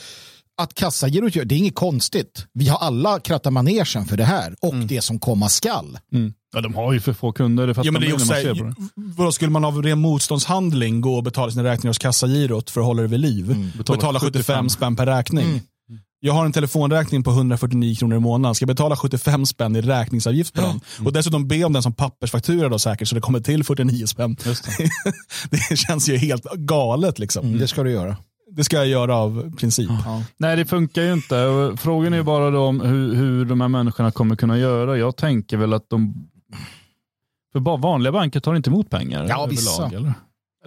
att 0.57 0.75
kassagirot 0.75 1.37
gör, 1.37 1.45
det 1.45 1.55
är 1.55 1.59
inget 1.59 1.75
konstigt. 1.75 2.47
Vi 2.53 2.69
har 2.69 2.79
alla 2.79 3.21
krattat 3.21 3.53
manegen 3.53 4.05
för 4.05 4.17
det 4.17 4.25
här 4.25 4.55
och 4.61 4.75
det 4.75 5.01
som 5.01 5.19
komma 5.19 5.49
skall. 5.49 5.99
Mm. 6.13 6.33
Ja, 6.53 6.61
de 6.61 6.75
har 6.75 6.93
ju 6.93 7.01
för 7.01 7.13
få 7.13 7.33
kunder. 7.33 7.67
Det 7.67 7.75
Ja, 7.85 7.93
men 7.93 8.01
det 8.01 8.09
är 8.09 8.15
också, 8.15 8.35
det. 8.35 8.75
vadå, 8.95 9.33
skulle 9.33 9.51
man 9.51 9.65
av 9.65 9.83
ren 9.83 10.01
motståndshandling 10.01 11.01
gå 11.01 11.17
och 11.17 11.23
betala 11.23 11.51
sina 11.51 11.65
räkningar 11.65 11.91
hos 11.91 11.99
kassagirot 11.99 12.71
för 12.71 12.81
att 12.81 12.87
hålla 12.87 13.03
det 13.03 13.09
vid 13.09 13.21
liv? 13.21 13.73
Betala 13.79 13.97
Betala 13.97 14.21
75 14.21 14.33
75 14.43 14.69
spänn 14.69 14.97
per 14.97 15.07
räkning. 15.07 15.63
Jag 16.23 16.33
har 16.33 16.45
en 16.45 16.53
telefonräkning 16.53 17.23
på 17.23 17.31
149 17.31 17.95
kronor 17.95 18.17
i 18.17 18.21
månaden. 18.21 18.55
Ska 18.55 18.63
jag 18.63 18.69
betala 18.69 18.97
75 18.97 19.47
spänn 19.47 19.77
i 19.77 19.81
räkningsavgift 19.81 20.55
på 20.55 20.61
den? 20.61 20.81
Och 21.07 21.13
dessutom 21.13 21.49
be 21.49 21.65
om 21.65 21.73
den 21.73 21.83
som 21.83 21.93
pappersfaktura 21.93 22.69
då 22.69 22.79
säkert 22.79 23.09
så 23.09 23.15
det 23.15 23.21
kommer 23.21 23.41
till 23.41 23.65
49 23.65 24.07
spänn. 24.07 24.37
Det. 24.45 24.57
det 25.71 25.77
känns 25.77 26.09
ju 26.09 26.17
helt 26.17 26.45
galet 26.55 27.19
liksom. 27.19 27.59
Det 27.59 27.69
ska 27.69 27.83
du 27.83 27.91
göra. 27.91 28.17
Det 28.53 28.65
ska 28.65 28.77
jag 28.77 28.87
göra 28.87 29.17
av 29.17 29.57
princip. 29.57 29.91
Nej, 30.37 30.57
det 30.57 30.65
funkar 30.65 31.03
ju 31.03 31.13
inte. 31.13 31.37
Frågan 31.77 32.13
är 32.13 32.23
bara 32.23 32.51
då 32.51 32.61
om 32.63 32.81
hur, 32.81 33.15
hur 33.15 33.45
de 33.45 33.61
här 33.61 33.69
människorna 33.69 34.11
kommer 34.11 34.37
kunna 34.37 34.59
göra. 34.59 34.99
Jag 34.99 35.17
tänker 35.17 35.57
väl 35.57 35.73
att 35.73 35.91
de... 35.91 36.15
För 37.53 37.61
bara 37.61 37.77
vanliga 37.77 38.13
banker 38.13 38.41
tar 38.41 38.55
inte 38.55 38.71
emot 38.71 38.91
pengar 38.91 39.27
Ja, 39.29 39.47
vissa. 39.47 39.87
eller? 39.87 40.13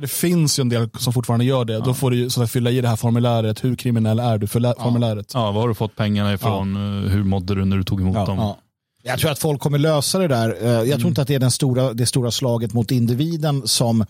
Det 0.01 0.07
finns 0.07 0.59
ju 0.59 0.61
en 0.61 0.69
del 0.69 0.89
som 0.99 1.13
fortfarande 1.13 1.45
gör 1.45 1.65
det. 1.65 1.79
Då 1.79 1.93
får 1.93 2.11
du 2.11 2.29
så 2.29 2.43
att 2.43 2.51
fylla 2.51 2.71
i 2.71 2.81
det 2.81 2.87
här 2.87 2.95
formuläret. 2.95 3.63
Hur 3.63 3.75
kriminell 3.75 4.19
är 4.19 4.37
du? 4.37 4.47
För 4.47 4.81
formuläret. 4.83 5.31
Ja, 5.33 5.51
var 5.51 5.61
har 5.61 5.67
du 5.67 5.73
fått 5.73 5.95
pengarna 5.95 6.33
ifrån? 6.33 6.75
Eh, 7.05 7.11
Hur 7.11 7.23
mådde 7.23 7.55
du 7.55 7.65
när 7.65 7.77
du 7.77 7.83
tog 7.83 8.01
emot 8.01 8.15
Ja, 8.15 8.25
dem? 8.25 8.37
Ja. 8.37 8.57
Jag 9.03 9.19
tror 9.19 9.31
att 9.31 9.39
folk 9.39 9.61
kommer 9.61 9.77
lösa 9.77 10.19
det 10.19 10.27
där. 10.27 10.57
Eh, 10.61 10.69
Jag 10.89 10.99
tror 10.99 11.07
inte 11.09 11.21
att 11.21 11.27
det 11.27 11.35
är 11.35 11.39
den 11.39 11.51
stora, 11.51 11.93
det 11.93 12.05
stora 12.05 12.31
slaget 12.31 12.73
mot 12.73 12.91
individen 12.91 13.67
som 13.67 14.05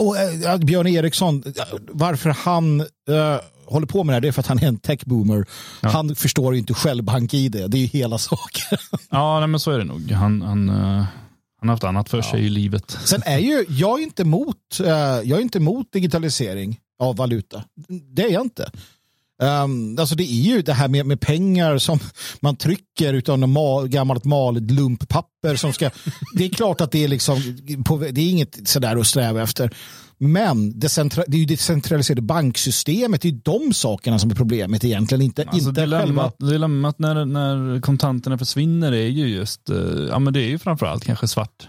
och, 0.00 0.16
eh, 0.16 0.56
Björn 0.58 0.86
Eriksson, 0.86 1.42
varför 1.92 2.30
han 2.30 2.80
eh, 2.80 2.86
håller 3.66 3.86
på 3.86 4.04
med 4.04 4.12
det 4.12 4.14
här, 4.16 4.20
det 4.20 4.28
är 4.28 4.32
för 4.32 4.40
att 4.40 4.46
han 4.46 4.58
är 4.62 4.66
en 4.68 4.78
techboomer. 4.78 5.46
Han 5.82 6.14
förstår 6.14 6.54
ju 6.54 6.60
inte 6.60 6.74
själv 6.74 7.04
bank-id, 7.04 7.52
det 7.52 7.76
är 7.78 7.80
ju 7.80 7.86
hela 7.86 8.18
saken. 8.18 8.78
Ja, 9.10 9.38
nej, 9.38 9.48
men 9.48 9.60
så 9.60 9.70
är 9.70 9.78
det 9.78 9.84
nog. 9.84 10.10
Han, 10.10 10.42
han, 10.42 10.68
eh, 10.68 11.04
han 11.64 11.68
har 11.68 11.74
haft 11.74 11.84
annat 11.84 12.08
för 12.08 12.22
sig 12.22 12.44
i 12.46 12.48
livet. 12.48 12.98
Sen 13.04 13.22
är 13.24 13.38
ju, 13.38 13.64
jag 13.68 13.98
är 14.00 14.02
inte 14.02 14.22
emot, 14.22 14.80
eh, 14.80 14.88
jag 15.24 15.30
är 15.30 15.40
inte 15.40 15.58
emot 15.58 15.92
digitalisering 15.92 16.80
av 16.98 17.16
valuta. 17.16 17.64
Det 17.88 18.22
är 18.22 18.30
jag 18.30 18.42
inte. 18.42 18.70
Um, 19.42 19.98
alltså 19.98 20.14
det 20.14 20.24
är 20.24 20.42
ju 20.42 20.62
det 20.62 20.72
här 20.72 20.88
med, 20.88 21.06
med 21.06 21.20
pengar 21.20 21.78
som 21.78 21.98
man 22.40 22.56
trycker 22.56 23.14
utan 23.14 23.40
något 23.40 23.50
mal, 23.50 23.88
gammalt 23.88 24.24
malet 24.24 24.70
lumppapper 24.70 25.56
som 25.56 25.72
ska, 25.72 25.90
det 26.34 26.44
är 26.44 26.48
klart 26.48 26.80
att 26.80 26.92
det 26.92 27.04
är 27.04 27.08
liksom, 27.08 27.40
på, 27.84 27.96
det 27.96 28.20
är 28.20 28.30
inget 28.30 28.68
sådär 28.68 28.96
att 28.96 29.06
sträva 29.06 29.42
efter. 29.42 29.74
Men 30.18 30.78
det, 30.80 30.98
är 30.98 31.34
ju 31.34 31.44
det 31.44 31.56
centraliserade 31.56 32.22
banksystemet, 32.22 33.22
det 33.22 33.28
är 33.28 33.32
ju 33.32 33.40
de 33.44 33.72
sakerna 33.72 34.18
som 34.18 34.30
är 34.30 34.34
problemet 34.34 34.84
egentligen, 34.84 35.22
inte, 35.22 35.42
Alltså, 35.42 35.68
inte 35.68 35.80
själva. 35.80 36.00
dilemmat 36.00 36.36
dilemmat 36.38 36.98
när, 36.98 37.24
när 37.24 37.80
kontanterna 37.80 38.38
försvinner 38.38 38.92
är 38.92 39.08
ju 39.08 39.28
just, 39.28 39.70
eh, 39.70 39.76
ja 40.08 40.18
men 40.18 40.32
det 40.32 40.40
är 40.40 40.48
ju 40.48 40.58
framförallt 40.58 41.04
kanske 41.04 41.28
svart. 41.28 41.68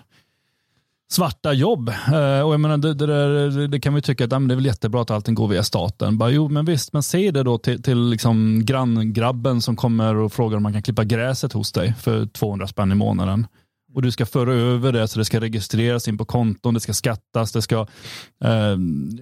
Svarta 1.11 1.53
jobb. 1.53 1.89
Eh, 1.89 2.41
och 2.41 2.53
jag 2.53 2.59
menar, 2.59 2.77
det, 2.77 2.93
det, 2.93 3.05
där, 3.05 3.67
det 3.67 3.79
kan 3.79 3.93
vi 3.93 4.01
tycka 4.01 4.25
att 4.25 4.31
ja, 4.31 4.39
det 4.39 4.53
är 4.53 4.55
väl 4.55 4.65
jättebra 4.65 5.01
att 5.01 5.11
allting 5.11 5.35
går 5.35 5.47
via 5.47 5.63
staten. 5.63 6.17
Bara, 6.17 6.29
jo, 6.29 6.49
men 6.49 6.65
visst, 6.65 6.93
men 6.93 7.03
säg 7.03 7.31
det 7.31 7.43
då 7.43 7.57
till, 7.57 7.83
till 7.83 8.09
liksom 8.09 8.65
granngrabben 8.65 9.61
som 9.61 9.75
kommer 9.75 10.15
och 10.15 10.33
frågar 10.33 10.57
om 10.57 10.63
man 10.63 10.73
kan 10.73 10.83
klippa 10.83 11.03
gräset 11.03 11.53
hos 11.53 11.71
dig 11.71 11.93
för 11.99 12.25
200 12.25 12.67
spänn 12.67 12.91
i 12.91 12.95
månaden. 12.95 13.47
Och 13.95 14.01
du 14.01 14.11
ska 14.11 14.25
föra 14.25 14.53
över 14.53 14.91
det 14.91 15.07
så 15.07 15.19
det 15.19 15.25
ska 15.25 15.39
registreras 15.39 16.07
in 16.07 16.17
på 16.17 16.25
konton, 16.25 16.73
det 16.73 16.79
ska 16.79 16.93
skattas, 16.93 17.51
det 17.51 17.61
ska... 17.61 17.87
Eh, 18.43 18.77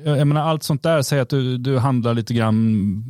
jag 0.05 0.27
menar, 0.27 0.41
allt 0.41 0.63
sånt 0.63 0.83
där, 0.83 1.01
säg 1.01 1.19
att 1.19 1.29
du, 1.29 1.57
du 1.57 1.77
handlar 1.77 2.13
lite 2.13 2.33
grann 2.33 3.03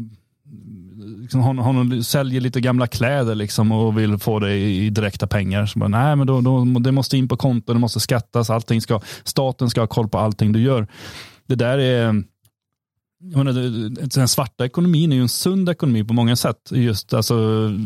liksom, 1.21 1.41
hon, 1.41 1.57
hon 1.57 2.03
säljer 2.03 2.41
lite 2.41 2.61
gamla 2.61 2.87
kläder 2.87 3.35
liksom, 3.35 3.71
och 3.71 3.99
vill 3.99 4.17
få 4.17 4.39
det 4.39 4.53
i, 4.53 4.85
i 4.85 4.89
direkta 4.89 5.27
pengar. 5.27 5.65
Så 5.65 5.79
bara, 5.79 5.89
Nej, 5.89 6.15
men 6.15 6.27
då, 6.27 6.41
då, 6.41 6.65
det 6.65 6.91
måste 6.91 7.17
in 7.17 7.27
på 7.27 7.37
konto, 7.37 7.73
det 7.73 7.79
måste 7.79 7.99
skattas, 7.99 8.49
allting 8.49 8.81
ska, 8.81 9.01
staten 9.23 9.69
ska 9.69 9.81
ha 9.81 9.87
koll 9.87 10.09
på 10.09 10.17
allting 10.17 10.51
du 10.51 10.61
gör. 10.61 10.87
Det 11.47 11.55
där 11.55 11.77
är 11.77 12.23
jag 13.31 13.45
menar, 13.45 13.89
den 14.17 14.27
svarta 14.27 14.65
ekonomin 14.65 15.11
är 15.11 15.15
ju 15.15 15.21
en 15.21 15.29
sund 15.29 15.69
ekonomi 15.69 16.03
på 16.03 16.13
många 16.13 16.35
sätt. 16.35 16.57
Just 16.71 17.13
alltså, 17.13 17.35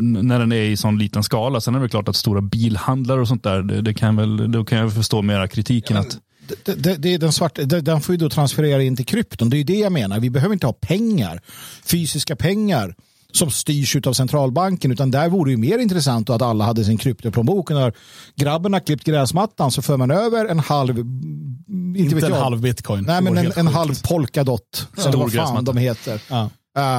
när 0.02 0.40
den 0.40 0.52
är 0.52 0.62
i 0.62 0.78
sån 0.78 0.98
liten 0.98 1.24
skala. 1.24 1.62
Sen 1.62 1.76
är 1.76 1.80
det 1.80 1.90
klart 1.90 2.10
att 2.10 2.16
stora 2.16 2.42
bilhandlare 2.42 3.22
och 3.22 3.28
sånt 3.28 3.44
där, 3.44 3.62
det, 3.62 3.82
det 3.82 3.94
kan 3.94 4.16
väl, 4.16 4.52
då 4.52 4.66
kan 4.66 4.78
jag 4.78 4.94
förstå 4.94 5.22
mera 5.22 5.48
kritiken. 5.48 5.96
Ja, 5.96 6.02
att 6.02 6.20
det, 6.64 6.84
det, 6.84 6.96
det, 6.96 7.14
är 7.14 7.18
den, 7.18 7.34
svarta, 7.34 7.62
den 7.64 8.02
får 8.02 8.14
ju 8.14 8.20
då 8.20 8.30
transferera 8.30 8.84
in 8.84 8.96
till 8.96 9.06
krypton. 9.06 9.50
Det 9.50 9.56
är 9.56 9.58
ju 9.58 9.64
det 9.64 9.80
jag 9.80 9.92
menar. 9.92 10.20
Vi 10.20 10.30
behöver 10.30 10.54
inte 10.54 10.68
ha 10.68 10.74
pengar, 10.74 11.42
fysiska 11.86 12.36
pengar 12.36 12.96
som 13.38 13.52
styrs 13.52 13.96
av 13.96 14.14
centralbanken 14.14 14.92
utan 14.92 15.12
där 15.12 15.30
vore 15.30 15.52
det 15.52 15.58
mer 15.58 15.78
intressant 15.78 16.30
att 16.30 16.42
alla 16.42 16.66
hade 16.66 16.86
sin 16.86 16.98
kryptoplånbok. 16.98 17.70
När 17.70 17.94
grabben 18.36 18.74
har 18.74 18.80
klippt 18.80 19.04
gräsmattan 19.04 19.72
så 19.72 19.82
för 19.82 19.98
man 19.98 20.12
över 20.12 20.46
en 20.46 20.60
halv 20.60 21.00
inte, 21.00 22.00
inte 22.00 22.26
en 22.26 22.34
jag. 22.34 22.40
halv 22.40 22.62
bitcoin. 22.62 23.04
Nej 23.04 23.22
men 23.22 23.38
en, 23.38 23.52
en 23.56 23.68
halv 23.68 24.02
polkadot. 24.04 24.88
Ja. 24.98 25.08
Eller 25.08 25.18
vad 25.18 25.34
fan 25.34 25.66
de 25.66 25.78
heter. 25.78 26.22
Ja. 26.30 26.50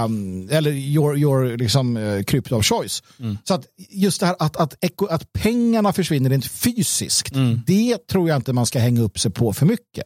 Um, 0.04 0.49
eller 0.50 0.71
your, 0.71 1.18
your 1.18 1.57
liksom, 1.57 1.97
uh, 1.97 2.23
crypto 2.23 2.57
of 2.57 2.64
choice. 2.64 3.02
Mm. 3.21 3.38
Så 3.45 3.54
att 3.54 3.66
just 3.90 4.21
det 4.21 4.26
här 4.26 4.37
att, 4.38 4.57
att, 4.57 4.75
att 5.11 5.33
pengarna 5.33 5.92
försvinner 5.92 6.30
rent 6.30 6.47
fysiskt, 6.47 7.35
mm. 7.35 7.61
det 7.66 8.07
tror 8.07 8.28
jag 8.28 8.37
inte 8.37 8.52
man 8.52 8.66
ska 8.66 8.78
hänga 8.78 9.00
upp 9.00 9.18
sig 9.18 9.30
på 9.30 9.52
för 9.52 9.66
mycket. 9.66 10.04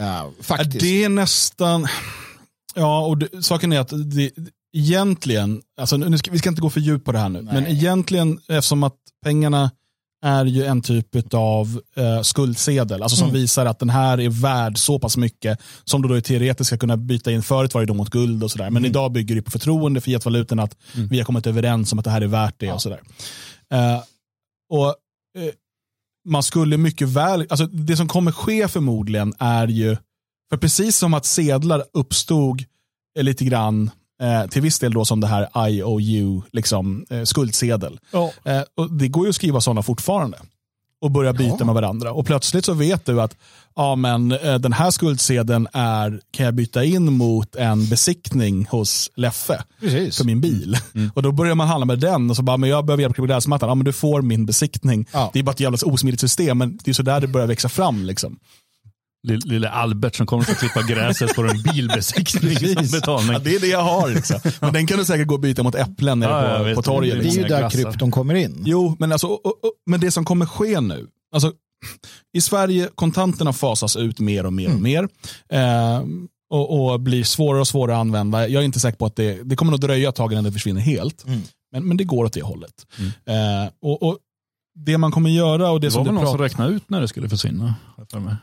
Uh, 0.00 0.30
faktiskt. 0.40 0.80
Det 0.80 1.04
är 1.04 1.08
nästan... 1.08 1.86
Ja, 2.74 3.06
och 3.06 3.18
det, 3.18 3.42
saken 3.42 3.72
är 3.72 3.80
att 3.80 3.88
det, 3.88 4.30
egentligen, 4.72 5.62
alltså 5.80 5.96
nu 5.96 6.18
ska, 6.18 6.30
vi 6.30 6.38
ska 6.38 6.48
inte 6.48 6.62
gå 6.62 6.70
för 6.70 6.80
djupt 6.80 7.04
på 7.04 7.12
det 7.12 7.18
här 7.18 7.28
nu, 7.28 7.42
Nej. 7.42 7.54
men 7.54 7.66
egentligen 7.66 8.40
eftersom 8.48 8.82
att 8.82 8.96
pengarna 9.24 9.70
är 10.22 10.44
ju 10.44 10.64
en 10.64 10.82
typ 10.82 11.34
av 11.34 11.80
eh, 11.96 12.22
skuldsedel, 12.22 13.02
alltså 13.02 13.16
som 13.16 13.28
mm. 13.28 13.40
visar 13.40 13.66
att 13.66 13.78
den 13.78 13.90
här 13.90 14.20
är 14.20 14.28
värd 14.28 14.78
så 14.78 14.98
pass 14.98 15.16
mycket 15.16 15.58
som 15.84 16.02
du 16.02 16.08
då 16.08 16.20
teoretiskt 16.20 16.66
ska 16.66 16.78
kunna 16.78 16.96
byta 16.96 17.30
in. 17.30 17.42
Förut 17.42 17.74
var 17.74 17.80
det 17.80 17.86
då 17.86 17.94
mot 17.94 18.10
guld 18.10 18.44
och 18.44 18.50
sådär, 18.50 18.64
men 18.64 18.76
mm. 18.76 18.90
idag 18.90 19.12
bygger 19.12 19.34
det 19.34 19.42
på 19.42 19.50
förtroende 19.50 20.00
för 20.00 20.10
getvalutan 20.10 20.58
att 20.58 20.76
mm. 20.94 21.08
vi 21.08 21.18
har 21.18 21.24
kommit 21.24 21.46
överens 21.46 21.92
om 21.92 21.98
att 21.98 22.04
det 22.04 22.10
här 22.10 22.20
är 22.20 22.26
värt 22.26 22.54
det 22.58 22.66
ja. 22.66 22.74
och 22.74 22.82
sådär. 22.82 23.00
Eh, 23.72 24.02
och 24.70 24.86
eh, 25.38 25.52
man 26.28 26.42
skulle 26.42 26.76
mycket 26.76 27.08
väl, 27.08 27.46
alltså 27.48 27.66
det 27.66 27.96
som 27.96 28.08
kommer 28.08 28.32
ske 28.32 28.68
förmodligen 28.68 29.34
är 29.38 29.68
ju, 29.68 29.96
för 30.50 30.56
precis 30.56 30.96
som 30.96 31.14
att 31.14 31.24
sedlar 31.24 31.84
uppstod 31.92 32.64
lite 33.20 33.44
grann 33.44 33.90
Eh, 34.20 34.46
till 34.46 34.62
viss 34.62 34.78
del 34.78 34.92
då 34.92 35.04
som 35.04 35.20
det 35.20 35.26
här 35.26 35.68
IOU, 35.68 36.42
liksom, 36.52 37.06
eh, 37.10 37.22
skuldsedel. 37.22 38.00
Ja. 38.12 38.32
Eh, 38.44 38.62
och 38.76 38.92
det 38.92 39.08
går 39.08 39.24
ju 39.24 39.28
att 39.28 39.34
skriva 39.34 39.60
sådana 39.60 39.82
fortfarande 39.82 40.38
och 41.00 41.10
börja 41.10 41.32
byta 41.32 41.56
ja. 41.58 41.64
med 41.64 41.74
varandra. 41.74 42.12
Och 42.12 42.26
plötsligt 42.26 42.64
så 42.64 42.74
vet 42.74 43.06
du 43.06 43.20
att 43.20 43.36
ja, 43.76 43.96
men, 43.96 44.32
eh, 44.32 44.54
den 44.54 44.72
här 44.72 44.90
skuldsedeln 44.90 45.68
är, 45.72 46.20
kan 46.30 46.46
jag 46.46 46.54
byta 46.54 46.84
in 46.84 47.12
mot 47.12 47.56
en 47.56 47.88
besiktning 47.88 48.66
hos 48.70 49.10
Leffe 49.14 49.62
Precis. 49.80 50.16
för 50.16 50.24
min 50.24 50.40
bil. 50.40 50.76
Mm. 50.94 51.10
Och 51.14 51.22
då 51.22 51.32
börjar 51.32 51.54
man 51.54 51.68
handla 51.68 51.86
med 51.86 51.98
den 51.98 52.30
och 52.30 52.36
så 52.36 52.42
bara, 52.42 52.56
men 52.56 52.70
jag 52.70 52.84
behöver 52.84 53.02
hjälp 53.02 53.18
med 53.18 53.28
gräsmattan. 53.28 53.68
Ja, 53.68 53.74
men 53.74 53.84
du 53.84 53.92
får 53.92 54.22
min 54.22 54.46
besiktning. 54.46 55.08
Ja. 55.12 55.30
Det 55.32 55.38
är 55.38 55.42
bara 55.42 55.52
ett 55.52 55.60
jävla 55.60 55.78
osmidigt 55.84 56.20
system, 56.20 56.58
men 56.58 56.78
det 56.84 56.90
är 56.90 56.94
så 56.94 57.02
där 57.02 57.20
det 57.20 57.28
börjar 57.28 57.46
växa 57.46 57.68
fram. 57.68 58.04
Liksom. 58.04 58.38
Lille 59.22 59.68
Albert 59.68 60.14
som 60.14 60.26
kommer 60.26 60.50
att 60.50 60.58
klippa 60.58 60.82
gräset 60.82 61.34
på 61.34 61.42
en 61.42 61.62
bilbesiktning 61.62 62.52
Ja, 63.06 63.38
det 63.44 63.54
är 63.54 63.60
det 63.60 63.66
jag 63.66 63.82
har. 63.82 64.10
Liksom. 64.10 64.40
Men 64.60 64.72
den 64.72 64.86
kan 64.86 64.98
du 64.98 65.04
säkert 65.04 65.26
gå 65.26 65.34
och 65.34 65.40
byta 65.40 65.62
mot 65.62 65.74
äpplen 65.74 66.18
nere 66.18 66.58
ja, 66.58 66.68
på, 66.68 66.74
på 66.74 66.82
torget. 66.82 67.22
Det 67.22 67.28
är 67.28 67.32
ju 67.32 67.44
där 67.44 67.70
krypton 67.70 68.10
kommer 68.10 68.34
in. 68.34 68.62
Jo, 68.66 68.96
men, 68.98 69.12
alltså, 69.12 69.26
och, 69.26 69.46
och, 69.46 69.72
men 69.86 70.00
det 70.00 70.10
som 70.10 70.24
kommer 70.24 70.46
ske 70.46 70.80
nu. 70.80 71.06
Alltså, 71.32 71.52
I 72.32 72.40
Sverige, 72.40 72.88
kontanterna 72.94 73.52
fasas 73.52 73.96
ut 73.96 74.20
mer 74.20 74.46
och 74.46 74.52
mer 74.52 74.66
och 74.66 74.78
mm. 74.78 74.82
mer. 74.82 75.08
Eh, 75.52 76.04
och, 76.50 76.92
och, 76.92 77.00
blir 77.00 77.24
svårare 77.24 77.60
och 77.60 77.68
svårare 77.68 77.96
att 77.96 78.00
använda. 78.00 78.48
Jag 78.48 78.60
är 78.60 78.64
inte 78.64 78.80
säker 78.80 78.98
på 78.98 79.06
att 79.06 79.16
det, 79.16 79.42
det 79.42 79.56
kommer 79.56 79.72
att 79.72 79.80
dröja 79.80 80.08
ett 80.08 80.14
tag 80.14 80.32
innan 80.32 80.44
det 80.44 80.52
försvinner 80.52 80.80
helt. 80.80 81.24
Mm. 81.26 81.40
Men, 81.72 81.88
men 81.88 81.96
det 81.96 82.04
går 82.04 82.24
åt 82.24 82.32
det 82.32 82.42
hållet. 82.42 82.86
Mm. 82.98 83.64
Eh, 83.64 83.70
och, 83.82 84.02
och 84.02 84.18
det 84.74 84.98
man 84.98 85.12
kommer 85.12 85.30
göra 85.30 85.70
och 85.70 85.80
det, 85.80 85.86
det 85.86 85.90
som 85.90 85.98
var 85.98 86.04
väl 86.04 86.14
någon 86.14 86.26
som 86.26 86.38
räknade 86.38 86.72
ut 86.72 86.90
när 86.90 87.00
det 87.00 87.08
skulle 87.08 87.28
försvinna. 87.28 87.74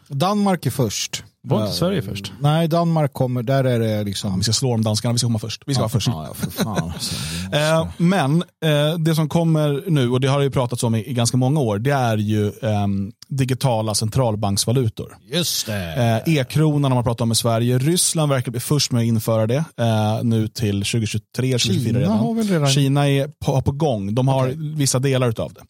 Danmark 0.07 0.65
är 0.65 0.71
först. 0.71 1.23
Var 1.49 1.61
inte 1.61 1.75
Sverige 1.75 2.01
först? 2.01 2.31
Nej, 2.39 2.67
Danmark 2.67 3.13
kommer, 3.13 3.43
där 3.43 3.63
är 3.63 3.79
det 3.79 4.03
liksom... 4.03 4.31
Ja, 4.31 4.37
vi 4.37 4.43
ska 4.43 4.53
slå 4.53 4.73
om 4.73 4.83
danskarna, 4.83 5.13
vi 5.13 5.19
ska 5.19 5.27
komma 5.27 5.39
först. 5.39 5.63
Vi 5.65 5.73
ska 5.73 5.81
ja, 5.81 5.83
vara 5.83 5.89
först. 5.89 6.07
Ja, 6.07 6.33
för 6.33 6.51
fan. 6.51 6.91
Alltså, 6.93 7.15
eh, 7.55 7.87
men 7.97 8.43
eh, 8.65 8.97
det 8.99 9.15
som 9.15 9.29
kommer 9.29 9.83
nu, 9.87 10.09
och 10.09 10.21
det 10.21 10.27
har 10.27 10.41
ju 10.41 10.51
pratats 10.51 10.83
om 10.83 10.95
i, 10.95 11.09
i 11.09 11.13
ganska 11.13 11.37
många 11.37 11.59
år, 11.59 11.79
det 11.79 11.91
är 11.91 12.17
ju 12.17 12.47
eh, 12.47 12.87
digitala 13.27 13.95
centralbanksvalutor. 13.95 15.17
Just 15.21 15.65
det. 15.65 16.21
Eh, 16.25 16.33
E-kronan 16.37 16.91
har 16.91 16.95
man 16.95 17.03
pratat 17.03 17.21
om 17.21 17.31
i 17.31 17.35
Sverige. 17.35 17.77
Ryssland 17.77 18.31
verkar 18.31 18.51
bli 18.51 18.59
först 18.59 18.91
med 18.91 18.99
att 18.99 19.05
införa 19.05 19.47
det 19.47 19.65
eh, 19.77 20.23
nu 20.23 20.47
till 20.47 20.79
2023, 20.79 21.51
2024 21.51 21.59
Kina 21.59 21.99
redan. 21.99 22.17
Har 22.17 22.33
väl 22.33 22.47
redan. 22.47 22.69
Kina 22.69 23.09
är 23.09 23.27
på, 23.45 23.61
på 23.61 23.71
gång. 23.71 24.15
De 24.15 24.27
har 24.27 24.47
okay. 24.47 24.73
vissa 24.75 24.99
delar 24.99 25.41
av 25.41 25.53
det. 25.53 25.61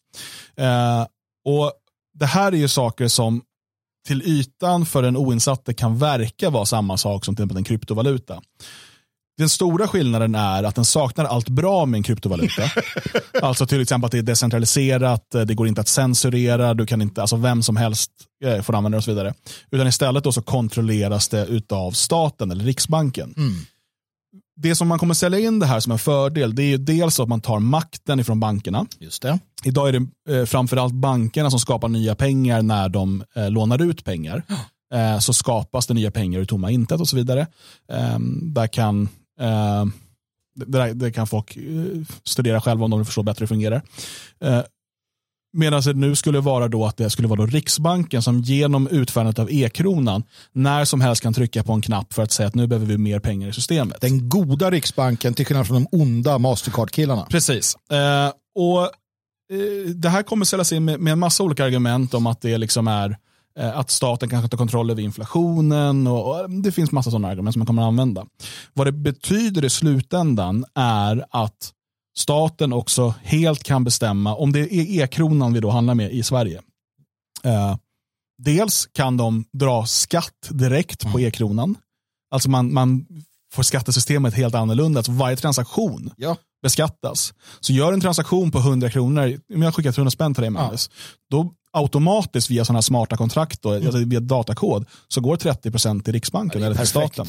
Eh, 0.64 1.06
och 1.44 1.72
Det 2.18 2.26
här 2.26 2.52
är 2.52 2.56
ju 2.56 2.68
saker 2.68 3.08
som 3.08 3.42
till 4.08 4.22
ytan 4.22 4.86
för 4.86 5.02
den 5.02 5.16
oinsatte 5.16 5.74
kan 5.74 5.98
verka 5.98 6.50
vara 6.50 6.64
samma 6.64 6.96
sak 6.96 7.24
som 7.24 7.36
till 7.36 7.42
exempel 7.42 7.56
en 7.56 7.64
kryptovaluta. 7.64 8.42
Den 9.38 9.48
stora 9.48 9.88
skillnaden 9.88 10.34
är 10.34 10.62
att 10.62 10.74
den 10.74 10.84
saknar 10.84 11.24
allt 11.24 11.48
bra 11.48 11.86
med 11.86 11.98
en 11.98 12.02
kryptovaluta. 12.02 12.62
alltså 13.42 13.66
till 13.66 13.80
exempel 13.80 14.06
att 14.06 14.12
det 14.12 14.18
är 14.18 14.22
decentraliserat, 14.22 15.30
det 15.30 15.54
går 15.54 15.68
inte 15.68 15.80
att 15.80 15.88
censurera, 15.88 16.74
du 16.74 16.86
kan 16.86 17.02
inte, 17.02 17.20
alltså 17.20 17.36
vem 17.36 17.62
som 17.62 17.76
helst 17.76 18.10
eh, 18.44 18.62
får 18.62 18.74
använda 18.74 18.96
det 18.96 18.98
och 18.98 19.04
så 19.04 19.10
vidare. 19.10 19.34
Utan 19.70 19.86
istället 19.86 20.24
då 20.24 20.32
så 20.32 20.42
kontrolleras 20.42 21.28
det 21.28 21.72
av 21.72 21.92
staten 21.92 22.50
eller 22.50 22.64
Riksbanken. 22.64 23.34
Mm 23.36 23.54
det 24.60 24.74
som 24.74 24.88
man 24.88 24.98
kommer 24.98 25.14
sälja 25.14 25.38
in 25.38 25.58
det 25.58 25.66
här 25.66 25.80
som 25.80 25.92
en 25.92 25.98
fördel, 25.98 26.54
det 26.54 26.62
är 26.62 26.78
dels 26.78 27.20
att 27.20 27.28
man 27.28 27.40
tar 27.40 27.58
makten 27.58 28.20
ifrån 28.20 28.40
bankerna. 28.40 28.86
Just 28.98 29.22
det. 29.22 29.38
Idag 29.64 29.88
är 29.88 29.92
det 29.92 30.38
eh, 30.38 30.44
framförallt 30.44 30.94
bankerna 30.94 31.50
som 31.50 31.60
skapar 31.60 31.88
nya 31.88 32.14
pengar 32.14 32.62
när 32.62 32.88
de 32.88 33.24
eh, 33.34 33.50
lånar 33.50 33.82
ut 33.82 34.04
pengar. 34.04 34.42
Eh, 34.94 35.18
så 35.18 35.32
skapas 35.32 35.86
det 35.86 35.94
nya 35.94 36.10
pengar 36.10 36.40
ur 36.40 36.44
tomma 36.44 36.70
intet 36.70 37.00
och 37.00 37.08
så 37.08 37.16
vidare. 37.16 37.46
Eh, 37.92 38.18
där 38.42 38.66
kan 38.66 39.08
eh, 39.40 39.84
det, 40.54 40.92
det, 40.92 41.12
kan 41.12 41.26
folk 41.26 41.58
studera 42.24 42.60
själva 42.60 42.84
om 42.84 42.90
de 42.90 43.04
förstår 43.04 43.22
bättre 43.22 43.42
hur 43.42 43.46
det 43.46 43.48
fungerar. 43.48 43.82
Eh, 45.54 45.58
Medan 45.58 45.82
det 45.82 45.94
nu 45.94 46.16
skulle 46.16 46.40
vara 46.40 46.68
då 46.68 46.86
att 46.86 46.96
det 46.96 47.10
skulle 47.10 47.28
vara 47.28 47.40
då 47.40 47.46
Riksbanken 47.46 48.22
som 48.22 48.40
genom 48.40 48.88
utfärdandet 48.88 49.38
av 49.38 49.52
e-kronan 49.52 50.22
när 50.52 50.84
som 50.84 51.00
helst 51.00 51.22
kan 51.22 51.34
trycka 51.34 51.62
på 51.62 51.72
en 51.72 51.82
knapp 51.82 52.12
för 52.12 52.22
att 52.22 52.32
säga 52.32 52.46
att 52.46 52.54
nu 52.54 52.66
behöver 52.66 52.86
vi 52.86 52.98
mer 52.98 53.20
pengar 53.20 53.48
i 53.48 53.52
systemet. 53.52 54.00
Den 54.00 54.28
goda 54.28 54.70
Riksbanken 54.70 55.34
till 55.34 55.46
skillnad 55.46 55.66
från 55.66 55.84
de 55.84 55.88
onda 56.02 56.38
Mastercard-killarna. 56.38 57.26
Precis. 57.30 57.76
Eh, 57.90 58.32
och 58.54 58.82
eh, 58.82 59.90
Det 59.94 60.08
här 60.08 60.22
kommer 60.22 60.44
säljas 60.44 60.72
in 60.72 60.84
med, 60.84 61.00
med 61.00 61.12
en 61.12 61.18
massa 61.18 61.42
olika 61.42 61.64
argument 61.64 62.14
om 62.14 62.26
att 62.26 62.40
det 62.40 62.58
liksom 62.58 62.88
är 62.88 63.16
eh, 63.58 63.78
att 63.78 63.90
staten 63.90 64.28
kanske 64.28 64.48
tar 64.48 64.58
kontroll 64.58 64.90
över 64.90 65.02
inflationen 65.02 66.06
och, 66.06 66.40
och 66.40 66.50
det 66.50 66.72
finns 66.72 66.92
massa 66.92 67.10
sådana 67.10 67.28
argument 67.28 67.54
som 67.54 67.60
man 67.60 67.66
kommer 67.66 67.82
att 67.82 67.88
använda. 67.88 68.26
Vad 68.74 68.86
det 68.86 68.92
betyder 68.92 69.64
i 69.64 69.70
slutändan 69.70 70.64
är 70.74 71.24
att 71.30 71.72
staten 72.18 72.72
också 72.72 73.14
helt 73.22 73.62
kan 73.62 73.84
bestämma, 73.84 74.34
om 74.34 74.52
det 74.52 74.60
är 74.60 75.02
e-kronan 75.02 75.52
vi 75.52 75.60
då 75.60 75.70
handlar 75.70 75.94
med 75.94 76.12
i 76.12 76.22
Sverige. 76.22 76.62
Eh, 77.44 77.76
dels 78.38 78.88
kan 78.92 79.16
de 79.16 79.44
dra 79.52 79.86
skatt 79.86 80.48
direkt 80.50 81.02
på 81.02 81.18
mm. 81.18 81.26
e-kronan. 81.26 81.76
Alltså 82.30 82.50
man, 82.50 82.74
man 82.74 83.06
får 83.52 83.62
skattesystemet 83.62 84.34
helt 84.34 84.54
annorlunda. 84.54 84.98
Alltså 84.98 85.12
varje 85.12 85.36
transaktion 85.36 86.10
ja. 86.16 86.36
beskattas. 86.62 87.34
Så 87.60 87.72
gör 87.72 87.92
en 87.92 88.00
transaktion 88.00 88.50
på 88.50 88.58
100 88.58 88.90
kronor, 88.90 89.40
om 89.54 89.62
jag 89.62 89.74
skickar 89.74 89.90
100 89.90 90.10
spänn 90.10 90.34
till 90.34 90.42
dig 90.42 90.50
Magnus, 90.50 90.90
ja. 90.92 91.36
då 91.36 91.52
automatiskt 91.72 92.50
via 92.50 92.64
sådana 92.64 92.82
smarta 92.82 93.16
kontrakt, 93.16 93.62
då, 93.62 93.72
mm. 93.72 93.86
alltså 93.86 94.04
via 94.04 94.20
datakod, 94.20 94.86
så 95.08 95.20
går 95.20 95.36
30% 95.36 96.02
till 96.02 96.12
Riksbanken 96.12 96.60
ja, 96.60 96.66
eller 96.66 96.76
till 96.76 96.86
staten. 96.86 97.26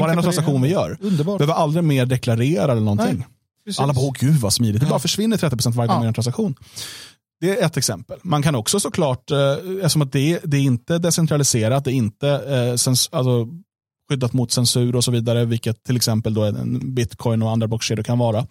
Varenda 0.00 0.22
transaktion 0.22 0.62
vi 0.62 0.68
gör. 0.68 0.98
Underbart. 1.00 1.38
Behöver 1.38 1.54
aldrig 1.54 1.84
mer 1.84 2.06
deklarera 2.06 2.72
eller 2.72 2.82
någonting. 2.82 3.18
Nej. 3.18 3.26
Precis. 3.64 3.80
Alla 3.80 3.92
bara, 3.92 4.12
gud 4.18 4.36
vad 4.36 4.52
smidigt. 4.52 4.80
Det 4.80 4.86
bara 4.86 4.98
försvinner 4.98 5.36
30% 5.36 5.72
varje 5.72 5.88
gång 5.88 6.02
ja. 6.02 6.08
en 6.08 6.14
transaktion. 6.14 6.54
Det 7.40 7.60
är 7.60 7.66
ett 7.66 7.76
exempel. 7.76 8.18
Man 8.22 8.42
kan 8.42 8.54
också 8.54 8.80
såklart, 8.80 9.30
eh, 9.30 9.52
eftersom 9.76 10.02
att 10.02 10.12
det, 10.12 10.40
det 10.44 10.56
är 10.56 10.62
inte 10.62 10.98
decentraliserat, 10.98 11.84
det 11.84 11.92
är 11.92 11.94
inte 11.94 12.28
eh, 12.28 12.76
sens, 12.76 13.08
alltså, 13.12 13.48
skyddat 14.08 14.32
mot 14.32 14.52
censur 14.52 14.96
och 14.96 15.04
så 15.04 15.10
vidare, 15.10 15.44
vilket 15.44 15.84
till 15.84 15.96
exempel 15.96 16.34
då 16.34 16.42
en 16.42 16.94
bitcoin 16.94 17.42
och 17.42 17.50
andra 17.50 17.68
blockkedjor 17.68 18.02
kan 18.02 18.18
vara, 18.18 18.46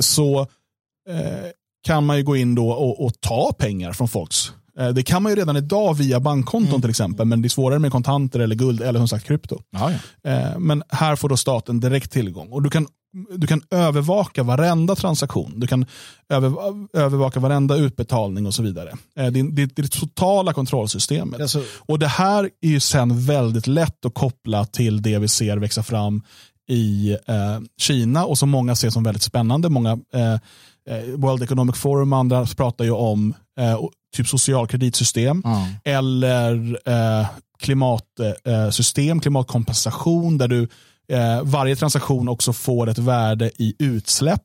så 0.00 0.40
eh, 1.10 1.50
kan 1.86 2.06
man 2.06 2.16
ju 2.16 2.22
gå 2.22 2.36
in 2.36 2.54
då 2.54 2.70
och, 2.70 3.04
och 3.04 3.20
ta 3.20 3.52
pengar 3.58 3.92
från 3.92 4.08
folks 4.08 4.52
eh, 4.78 4.88
det 4.88 5.02
kan 5.02 5.22
man 5.22 5.32
ju 5.32 5.36
redan 5.36 5.56
idag 5.56 5.94
via 5.94 6.20
bankkonton 6.20 6.68
mm. 6.68 6.80
till 6.80 6.90
exempel, 6.90 7.26
men 7.26 7.42
det 7.42 7.46
är 7.46 7.50
svårare 7.50 7.78
med 7.78 7.92
kontanter 7.92 8.40
eller 8.40 8.56
guld 8.56 8.80
eller 8.80 9.00
som 9.00 9.08
sagt 9.08 9.26
krypto. 9.26 9.62
Ja. 9.70 9.92
Eh, 10.24 10.58
men 10.58 10.82
här 10.88 11.16
får 11.16 11.28
då 11.28 11.36
staten 11.36 11.80
direkt 11.80 12.12
tillgång 12.12 12.48
och 12.48 12.62
du 12.62 12.70
kan 12.70 12.86
du 13.36 13.46
kan 13.46 13.62
övervaka 13.70 14.42
varenda 14.42 14.94
transaktion. 14.94 15.60
Du 15.60 15.66
kan 15.66 15.86
över, 16.28 16.52
övervaka 16.92 17.40
varenda 17.40 17.76
utbetalning 17.76 18.46
och 18.46 18.54
så 18.54 18.62
vidare. 18.62 18.90
Eh, 19.18 19.26
det, 19.26 19.42
det, 19.42 19.66
det 19.66 19.78
är 19.78 19.82
det 19.82 19.88
totala 19.88 20.52
kontrollsystemet. 20.52 21.40
Alltså, 21.40 21.62
Och 21.78 21.98
det 21.98 22.08
här 22.08 22.50
är 22.60 22.68
ju 22.68 22.80
sen 22.80 23.26
väldigt 23.26 23.66
lätt 23.66 24.04
att 24.04 24.14
koppla 24.14 24.64
till 24.64 25.02
det 25.02 25.18
vi 25.18 25.28
ser 25.28 25.56
växa 25.56 25.82
fram 25.82 26.22
i 26.68 27.10
eh, 27.26 27.60
Kina 27.80 28.24
och 28.24 28.38
som 28.38 28.50
många 28.50 28.74
ser 28.74 28.90
som 28.90 29.02
väldigt 29.02 29.22
spännande. 29.22 29.68
Många 29.68 29.98
eh, 30.14 30.32
eh, 30.88 31.04
World 31.16 31.42
Economic 31.42 31.76
Forum 31.76 32.12
och 32.12 32.18
andra 32.18 32.46
pratar 32.46 32.84
ju 32.84 32.90
om 32.90 33.34
eh, 33.60 33.80
typ 34.16 34.28
socialkreditsystem 34.28 35.42
ja. 35.44 35.68
eller 35.84 36.78
eh, 36.88 37.26
klimatsystem, 37.60 39.20
klimatkompensation 39.20 40.38
där 40.38 40.48
du 40.48 40.68
eh, 41.12 41.42
varje 41.42 41.76
transaktion 41.76 42.28
också 42.28 42.52
får 42.52 42.88
ett 42.88 42.98
värde 42.98 43.50
i 43.58 43.74
utsläpp. 43.78 44.42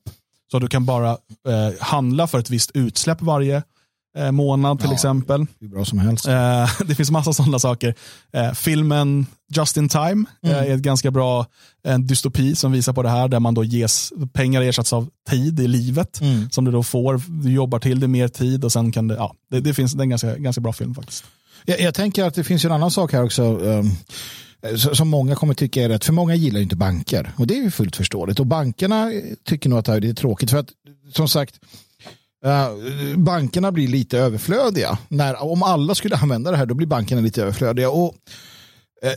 Så 0.50 0.58
du 0.58 0.68
kan 0.68 0.86
bara 0.86 1.10
eh, 1.10 1.72
handla 1.80 2.26
för 2.26 2.38
ett 2.38 2.50
visst 2.50 2.70
utsläpp 2.74 3.22
varje 3.22 3.62
eh, 4.18 4.30
månad 4.32 4.78
till 4.80 4.88
Ja. 4.88 4.94
exempel. 4.94 5.46
Hur 5.60 5.68
bra 5.68 5.84
som 5.84 5.98
helst. 5.98 6.26
Eh, 6.28 6.70
det 6.86 6.94
finns 6.94 7.10
massa 7.10 7.32
sådana 7.32 7.58
saker. 7.58 7.94
Eh, 8.32 8.52
filmen 8.52 9.26
Just 9.56 9.76
in 9.76 9.88
Time 9.88 10.24
eh, 10.44 10.50
Mm. 10.50 10.70
är 10.70 10.74
ett 10.74 10.80
ganska 10.82 11.10
bra 11.10 11.46
en 11.84 12.06
dystopi 12.06 12.54
som 12.54 12.72
visar 12.72 12.92
på 12.92 13.02
det 13.02 13.08
här 13.08 13.28
där 13.28 13.40
man 13.40 13.54
då 13.54 13.64
ges 13.64 14.12
pengar 14.32 14.62
ersätts 14.62 14.92
av 14.92 15.08
tid 15.30 15.60
i 15.60 15.68
livet 15.68 16.20
Mm. 16.20 16.50
som 16.50 16.64
du 16.64 16.70
då 16.70 16.82
får. 16.82 17.20
Du 17.42 17.52
jobbar 17.52 17.78
till 17.78 18.00
det 18.00 18.08
mer 18.08 18.28
tid 18.28 18.64
och 18.64 18.72
sen 18.72 18.92
kan 18.92 19.08
det, 19.08 19.14
ja, 19.14 19.34
det, 19.50 19.60
det 19.60 19.74
finns 19.74 19.92
det 19.92 20.00
är 20.00 20.02
en 20.02 20.10
ganska, 20.10 20.36
ganska 20.36 20.60
bra 20.60 20.72
film 20.72 20.94
faktiskt. 20.94 21.24
Jag, 21.64 21.80
jag 21.80 21.94
tänker 21.94 22.24
att 22.24 22.34
det 22.34 22.44
finns 22.44 22.64
en 22.64 22.72
annan 22.72 22.90
sak 22.90 23.12
här 23.12 23.24
också 23.24 23.42
um, 23.42 23.90
Eh, 24.64 24.76
som 24.76 25.08
många 25.08 25.34
kommer 25.34 25.54
tycka 25.54 25.82
är 25.82 25.88
rätt. 25.88 26.04
För 26.04 26.12
många 26.12 26.34
gillar 26.34 26.58
ju 26.58 26.62
inte 26.62 26.76
banker 26.76 27.32
och 27.36 27.46
det 27.46 27.58
är 27.58 27.62
ju 27.62 27.70
fullt 27.70 27.96
förståeligt. 27.96 28.40
Och 28.40 28.46
bankerna 28.46 29.10
tycker 29.44 29.70
nog 29.70 29.78
att 29.78 29.84
det 29.84 29.92
här 29.92 30.04
är 30.04 30.14
tråkigt 30.14 30.50
för 30.50 30.58
att 30.58 30.68
som 31.12 31.28
sagt 31.28 31.60
eh, 32.44 32.68
bankerna 33.16 33.72
blir 33.72 33.88
lite 33.88 34.18
överflödiga. 34.18 34.98
När, 35.08 35.42
om 35.42 35.62
alla 35.62 35.94
skulle 35.94 36.16
använda 36.22 36.50
det 36.50 36.56
här 36.56 36.66
då 36.66 36.74
blir 36.74 36.86
bankerna 36.86 37.20
lite 37.20 37.42
överflödiga. 37.42 37.90
Och 37.90 38.14
eh, 39.02 39.12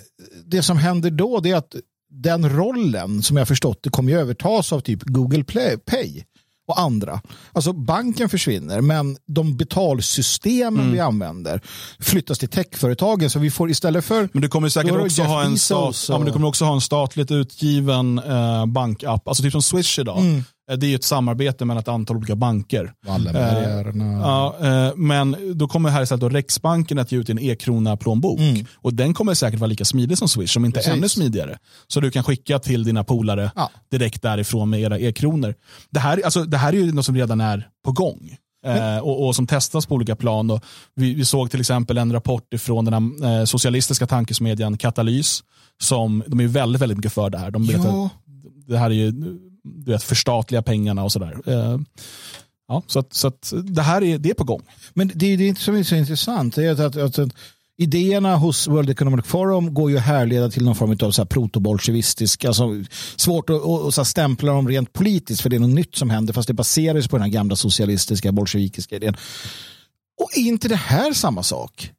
Det 0.46 0.62
som 0.62 0.78
händer 0.78 1.12
då 1.12 1.40
det 1.40 1.52
är 1.52 1.56
att 1.56 1.76
den 2.10 2.50
rollen 2.50 3.24
som 3.24 3.38
jag 3.38 3.48
förstått 3.48 3.80
det 3.84 3.90
kommer 3.90 4.12
ju 4.12 4.20
övertas 4.20 4.74
av 4.74 4.80
typ 4.80 5.04
Google 5.04 5.44
Play, 5.44 5.78
Pay 5.78 6.24
och 6.68 6.80
andra. 6.80 7.22
Alltså 7.54 7.74
banken 7.74 8.30
försvinner 8.30 8.82
men 8.82 9.18
de 9.28 9.58
betalsystemen 9.58 10.92
vi 10.92 11.00
använder 11.00 11.62
flyttas 12.00 12.40
till 12.40 12.50
techföretagen 12.50 13.30
så 13.30 13.40
vi 13.40 13.52
får 13.52 13.70
istället 13.70 14.06
för 14.06 14.30
Men 14.34 14.42
du 14.42 14.50
kommer 14.50 14.70
säkert 14.70 14.92
också 14.96 15.24
ha 15.24 15.44
en, 15.44 15.58
stat, 15.58 16.06
ja, 16.10 16.18
men 16.18 16.26
du 16.26 16.28
och- 16.32 16.34
kommer 16.34 16.48
också 16.48 16.66
ha 16.66 16.74
en 16.74 16.82
statligt 16.82 17.32
utgiven 17.32 18.20
eh, 18.20 18.66
bankapp, 18.66 19.28
alltså 19.28 19.44
typ 19.44 19.52
som 19.52 19.62
Swish 19.62 20.00
idag. 20.00 20.20
Mm. 20.20 20.44
Eh, 20.72 20.78
Det 20.78 20.86
är 20.86 20.90
ju 20.90 20.96
ett 20.96 21.04
samarbete 21.04 21.66
mellan 21.66 21.82
ett 21.82 21.88
antal 21.88 22.18
olika 22.18 22.36
banker. 22.36 22.94
Wallenbergarna. 23.08 24.20
Ja, 24.22 24.56
eh, 24.62 24.96
men 24.96 25.36
då 25.54 25.68
kommer 25.68 25.90
här 25.90 26.04
istället 26.04 26.22
då 26.22 26.30
Riksbanken 26.30 27.00
att 27.00 27.12
ge 27.12 27.18
ut 27.18 27.30
en 27.30 27.40
e-krona 27.40 27.98
plånbok. 27.98 28.40
Mm. 28.40 28.66
Och 28.76 28.94
den 28.94 29.14
kommer 29.14 29.34
säkert 29.34 29.60
vara 29.60 29.68
lika 29.68 29.86
smidig 29.86 30.18
som 30.18 30.28
Swish, 30.28 30.58
om 30.58 30.66
inte 30.66 30.78
Precis. 30.80 30.94
ännu 30.94 31.10
smidigare. 31.10 31.58
Så 31.88 32.00
du 32.00 32.12
kan 32.12 32.24
skicka 32.24 32.60
till 32.60 32.84
dina 32.84 33.04
polare 33.04 33.52
Ja. 33.56 33.70
direkt 33.92 34.22
därifrån 34.22 34.70
med 34.70 34.80
era 34.82 35.00
e-kronor. 35.00 35.56
Det 35.92 36.00
här, 36.00 36.22
alltså, 36.26 36.44
det 36.44 36.58
här 36.58 36.74
är 36.74 36.78
ju 36.78 36.92
något 36.92 37.06
som 37.06 37.16
redan 37.16 37.42
är 37.42 37.68
på 37.86 37.92
gång. 37.92 38.38
Eh, 38.66 38.98
och, 38.98 39.28
och 39.28 39.36
som 39.36 39.48
testas 39.48 39.86
på 39.86 39.96
olika 39.96 40.16
plan. 40.16 40.52
Och 40.52 40.64
vi, 40.96 41.14
vi 41.14 41.26
såg 41.26 41.52
till 41.52 41.60
exempel 41.60 41.98
en 41.98 42.12
rapport 42.14 42.54
ifrån 42.54 42.86
den 42.86 42.94
här, 43.24 43.40
eh, 43.40 43.46
socialistiska 43.46 44.08
tankesmedjan 44.08 44.78
Katalys. 44.78 45.44
Som, 45.82 46.24
de 46.28 46.40
är 46.40 46.48
väldigt, 46.48 46.82
väldigt 46.82 46.98
mycket 46.98 47.14
för 47.14 47.30
det 47.30 47.38
här. 47.38 47.52
De 47.52 47.66
vet 47.66 47.84
Ja. 47.84 48.10
det 48.68 48.78
här 48.78 48.90
är 48.90 48.94
ju 48.94 49.14
du 49.76 49.92
vet, 49.92 50.04
förstatliga 50.04 50.62
pengarna 50.62 51.04
och 51.04 51.12
sådär. 51.12 51.38
Eh, 51.46 51.80
ja, 52.68 52.84
så 52.88 53.00
att, 53.00 53.14
så 53.14 53.28
att 53.28 53.54
det 53.64 53.82
här 53.82 54.04
är, 54.04 54.18
det 54.18 54.30
är 54.30 54.34
på 54.34 54.44
gång. 54.44 54.62
Men 54.94 55.12
det 55.16 55.34
är 55.34 55.38
det 55.38 55.60
som 55.60 55.76
är 55.76 55.84
så 55.84 55.96
intressant. 55.96 56.56
Det 56.56 56.66
är 56.66 56.72
att, 56.72 56.80
att, 56.80 56.96
att, 56.96 57.20
att 57.20 57.32
idéerna 57.78 58.36
hos 58.36 58.68
World 58.68 58.90
Economic 58.90 59.26
Forum 59.26 59.74
går 59.74 59.92
ju 59.92 59.98
att 59.98 60.04
härleda 60.04 60.50
till 60.50 60.66
någon 60.66 60.76
form 60.76 60.98
av 61.02 61.12
så 61.12 61.22
här 61.22 61.28
protobolsjevistisk, 61.28 62.46
alltså 62.46 62.84
svårt 63.16 63.50
att, 63.50 63.62
och, 63.62 63.82
och 63.82 63.94
så 63.94 64.06
stämpla 64.06 64.52
dem 64.52 64.68
rent 64.68 64.94
politiskt 64.94 65.42
för 65.42 65.50
det 65.50 65.56
är 65.56 65.60
något 65.60 65.70
nytt 65.70 65.96
som 65.96 66.10
händer 66.10 66.34
fast 66.34 66.48
det 66.48 66.54
baseras 66.54 67.08
på 67.08 67.16
den 67.16 67.24
här 67.24 67.32
gamla 67.32 67.56
socialistiska 67.56 68.32
bolsjevikiska 68.32 68.96
idén. 68.96 69.18
Och 70.22 70.38
är 70.38 70.42
inte 70.42 70.68
det 70.68 70.76
här 70.76 71.14
samma 71.14 71.44
sak? 71.44 71.92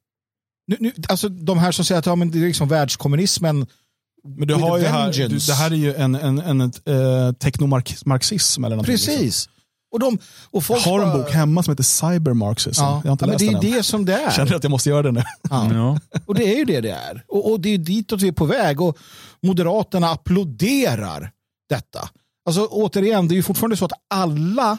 Nu, 0.67 0.77
nu, 0.79 0.93
alltså 1.07 1.29
de 1.29 1.57
här 1.57 1.71
som 1.71 1.85
säger 1.85 1.99
att 1.99 2.05
ja, 2.05 2.15
men 2.15 2.31
det 2.31 2.39
är 2.39 2.47
liksom 2.47 2.67
världskommunismen 2.67 3.67
men 4.37 4.47
du 4.47 4.53
har 4.53 4.77
ju 4.77 4.85
här, 4.85 5.11
du, 5.11 5.27
det 5.37 5.53
här 5.53 5.71
är 5.71 5.75
ju 5.75 5.93
en, 5.95 6.15
en, 6.15 6.39
en, 6.39 6.61
en 6.61 6.71
eh, 7.27 7.33
teknomarxism 7.33 8.63
eller 8.63 8.75
någonting. 8.75 8.93
Liksom. 8.93 9.13
Precis. 9.15 9.49
Och 9.91 9.99
de, 9.99 10.15
och 10.15 10.19
Jag 10.53 10.63
folk 10.63 10.85
har 10.85 11.01
en 11.01 11.17
bok 11.17 11.31
hemma 11.31 11.63
som 11.63 11.71
heter 11.71 11.83
Cybermarxism. 11.83 12.83
Ja, 12.83 13.01
Jag 13.03 13.09
har 13.09 13.11
inte 13.11 13.25
men 13.25 13.31
läst 13.31 13.39
det 13.39 13.45
är 13.45 13.51
den 13.61 13.65
än. 13.65 13.77
det 13.77 13.83
som 13.83 14.05
det 14.05 14.13
är. 14.13 14.31
Känner 14.31 14.55
att 14.55 14.63
jag 14.63 14.71
måste 14.71 14.89
göra 14.89 15.01
det 15.03 15.11
nu. 15.11 15.23
Ja. 15.49 15.69
Ja. 15.73 15.99
Och 16.25 16.35
det 16.35 16.53
är 16.53 16.57
ju 16.57 16.65
det 16.65 16.81
det 16.81 16.91
är. 16.91 17.23
Och, 17.27 17.51
och 17.51 17.59
det 17.61 17.69
är 17.69 17.77
ditåt 17.77 18.21
vi 18.21 18.27
är 18.27 18.31
på 18.31 18.45
väg. 18.45 18.81
Och 18.81 18.97
Moderaterna 19.43 20.09
applåderar 20.11 21.31
detta. 21.69 22.09
Alltså 22.45 22.65
återigen, 22.65 23.27
det 23.27 23.33
är 23.33 23.35
ju 23.35 23.43
fortfarande 23.43 23.77
så 23.77 23.85
att 23.85 23.91
alla 24.09 24.77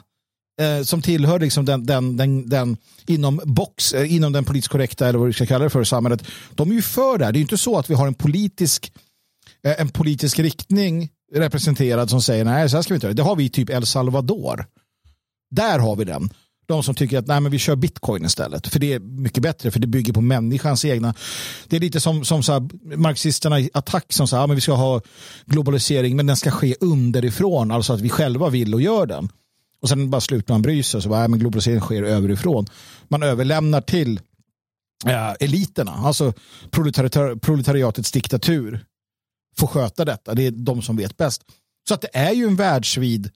eh, 0.61 0.85
som 0.85 1.03
tillhör 1.03 1.39
liksom 1.41 1.65
den, 1.65 1.87
den, 1.87 2.17
den, 2.17 2.49
den 2.49 2.77
inom 3.07 3.41
box, 3.45 3.93
eh, 3.93 4.15
inom 4.15 4.33
den 4.33 4.45
politiskt 4.45 4.73
korrekta 4.73 5.09
eller 5.09 5.19
vad 5.19 5.27
vi 5.29 5.33
ska 5.35 5.47
kalla 5.47 5.65
det 5.65 5.71
för 5.71 5.85
samhället, 5.85 6.23
de 6.55 6.71
är 6.71 6.75
ju 6.75 6.83
för 6.83 7.19
det 7.19 7.25
här. 7.25 7.33
Det 7.33 7.37
är 7.37 7.41
ju 7.41 7.45
inte 7.45 7.59
så 7.59 7.79
att 7.79 7.91
vi 7.91 7.95
har 7.95 8.07
en 8.07 8.15
politisk, 8.15 8.93
Eh, 9.65 9.81
en 9.81 9.89
politisk 9.89 10.39
riktning 10.39 11.09
representerad 11.35 12.11
som 12.11 12.23
säger 12.23 12.45
nej, 12.45 12.69
så 12.69 12.77
här 12.77 12.83
ska 12.83 12.95
vi 12.95 12.97
inte 12.97 13.07
göra. 13.07 13.15
Det 13.15 13.23
har 13.23 13.37
vi 13.37 13.45
i 13.45 13.49
typ 13.49 13.71
El 13.71 13.87
Salvador. 13.87 14.67
Där 15.51 15.79
har 15.79 15.97
vi 15.97 16.05
den. 16.05 16.31
De 16.67 16.83
som 16.83 16.95
tycker 16.95 17.19
att 17.19 17.27
nej, 17.27 17.41
men 17.41 17.53
vi 17.53 17.59
kör 17.59 17.77
bitcoin 17.77 18.25
istället. 18.25 18.67
För 18.67 18.79
det 18.81 18.93
är 18.93 19.01
mycket 19.01 19.43
bättre, 19.43 19.71
för 19.71 19.81
det 19.81 19.87
bygger 19.87 20.13
på 20.13 20.21
människans 20.21 20.85
egna. 20.85 21.15
Det 21.69 21.77
är 21.77 21.81
lite 21.81 22.01
som, 22.01 22.25
som 22.25 22.43
så 22.43 22.53
här, 22.53 22.69
marxisterna 22.97 23.61
i 23.61 23.71
attack 23.75 24.13
som 24.13 24.29
säger 24.29 24.45
att 24.45 24.51
vi 24.51 24.61
ska 24.61 24.73
ha 24.73 25.01
globalisering, 25.47 26.17
men 26.17 26.27
den 26.27 26.37
ska 26.37 26.51
ske 26.51 26.75
underifrån. 26.81 27.71
Alltså 27.71 27.93
att 27.93 28.01
vi 28.01 28.09
själva 28.09 28.49
vill 28.49 28.75
och 28.75 28.83
gör 28.83 29.07
den. 29.07 29.29
Och 29.83 29.89
sen 29.89 30.11
bara 30.11 30.21
slutar 30.21 30.55
man 30.55 30.63
bry 30.63 30.83
sig. 30.83 31.03
Så 31.03 31.09
bara, 31.09 31.23
ja, 31.23 31.29
men 31.29 31.39
globalisering 31.39 31.81
sker 31.81 32.03
överifrån. 32.03 32.67
Man 33.09 33.23
överlämnar 33.23 33.81
till 33.81 34.21
eh, 35.07 35.33
eliterna, 35.41 35.93
alltså 35.93 36.33
proletari- 36.71 37.39
proletariatets 37.39 38.13
diktatur, 38.13 38.85
får 39.61 39.67
sköta 39.67 40.05
detta. 40.05 40.35
Det 40.35 40.47
är 40.47 40.51
de 40.51 40.83
som 40.83 40.97
vet 40.97 41.17
bäst. 41.17 41.43
Så 41.89 41.95
att 41.95 42.01
det 42.01 42.17
är 42.17 42.33
ju 42.33 42.45
en 42.47 42.57
världsvid 42.57 43.31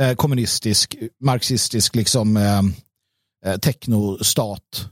eh, 0.00 0.14
kommunistisk, 0.14 0.96
marxistisk 1.20 1.94
liksom, 1.94 2.36
eh, 2.36 2.62
eh, 3.46 3.58
technostat 3.58 4.90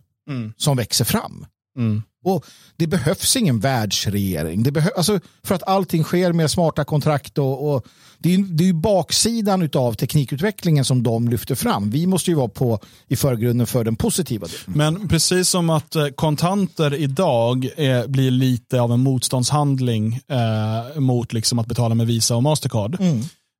som 0.57 0.77
växer 0.77 1.05
fram. 1.05 1.47
Mm. 1.79 2.03
Och 2.25 2.45
Det 2.77 2.87
behövs 2.87 3.37
ingen 3.37 3.61
världsregering. 3.61 4.63
Det 4.63 4.71
behö- 4.71 4.97
alltså, 4.97 5.21
för 5.43 5.55
att 5.55 5.63
allting 5.63 6.05
sker 6.05 6.33
med 6.33 6.51
smarta 6.51 6.85
kontrakt. 6.85 7.39
Och, 7.39 7.75
och 7.75 7.87
det, 8.19 8.35
är, 8.35 8.39
det 8.39 8.69
är 8.69 8.73
baksidan 8.73 9.69
av 9.75 9.93
teknikutvecklingen 9.95 10.85
som 10.85 11.03
de 11.03 11.29
lyfter 11.29 11.55
fram. 11.55 11.91
Vi 11.91 12.07
måste 12.07 12.31
ju 12.31 12.37
vara 12.37 12.49
på 12.49 12.79
i 13.09 13.17
förgrunden 13.17 13.67
för 13.67 13.85
den 13.85 13.97
positiva 13.97 14.47
delen. 14.47 14.77
Men 14.97 15.09
precis 15.09 15.49
som 15.49 15.71
att 15.71 15.97
eh, 15.97 16.07
kontanter 16.09 16.95
idag 16.95 17.69
är, 17.77 18.09
blir 18.09 18.31
lite 18.31 18.81
av 18.81 18.93
en 18.93 19.01
motståndshandling 19.01 20.21
eh, 20.29 21.01
mot 21.01 21.33
liksom 21.33 21.59
att 21.59 21.67
betala 21.67 21.95
med 21.95 22.07
Visa 22.07 22.37
och 22.37 22.43
Mastercard. 22.43 23.01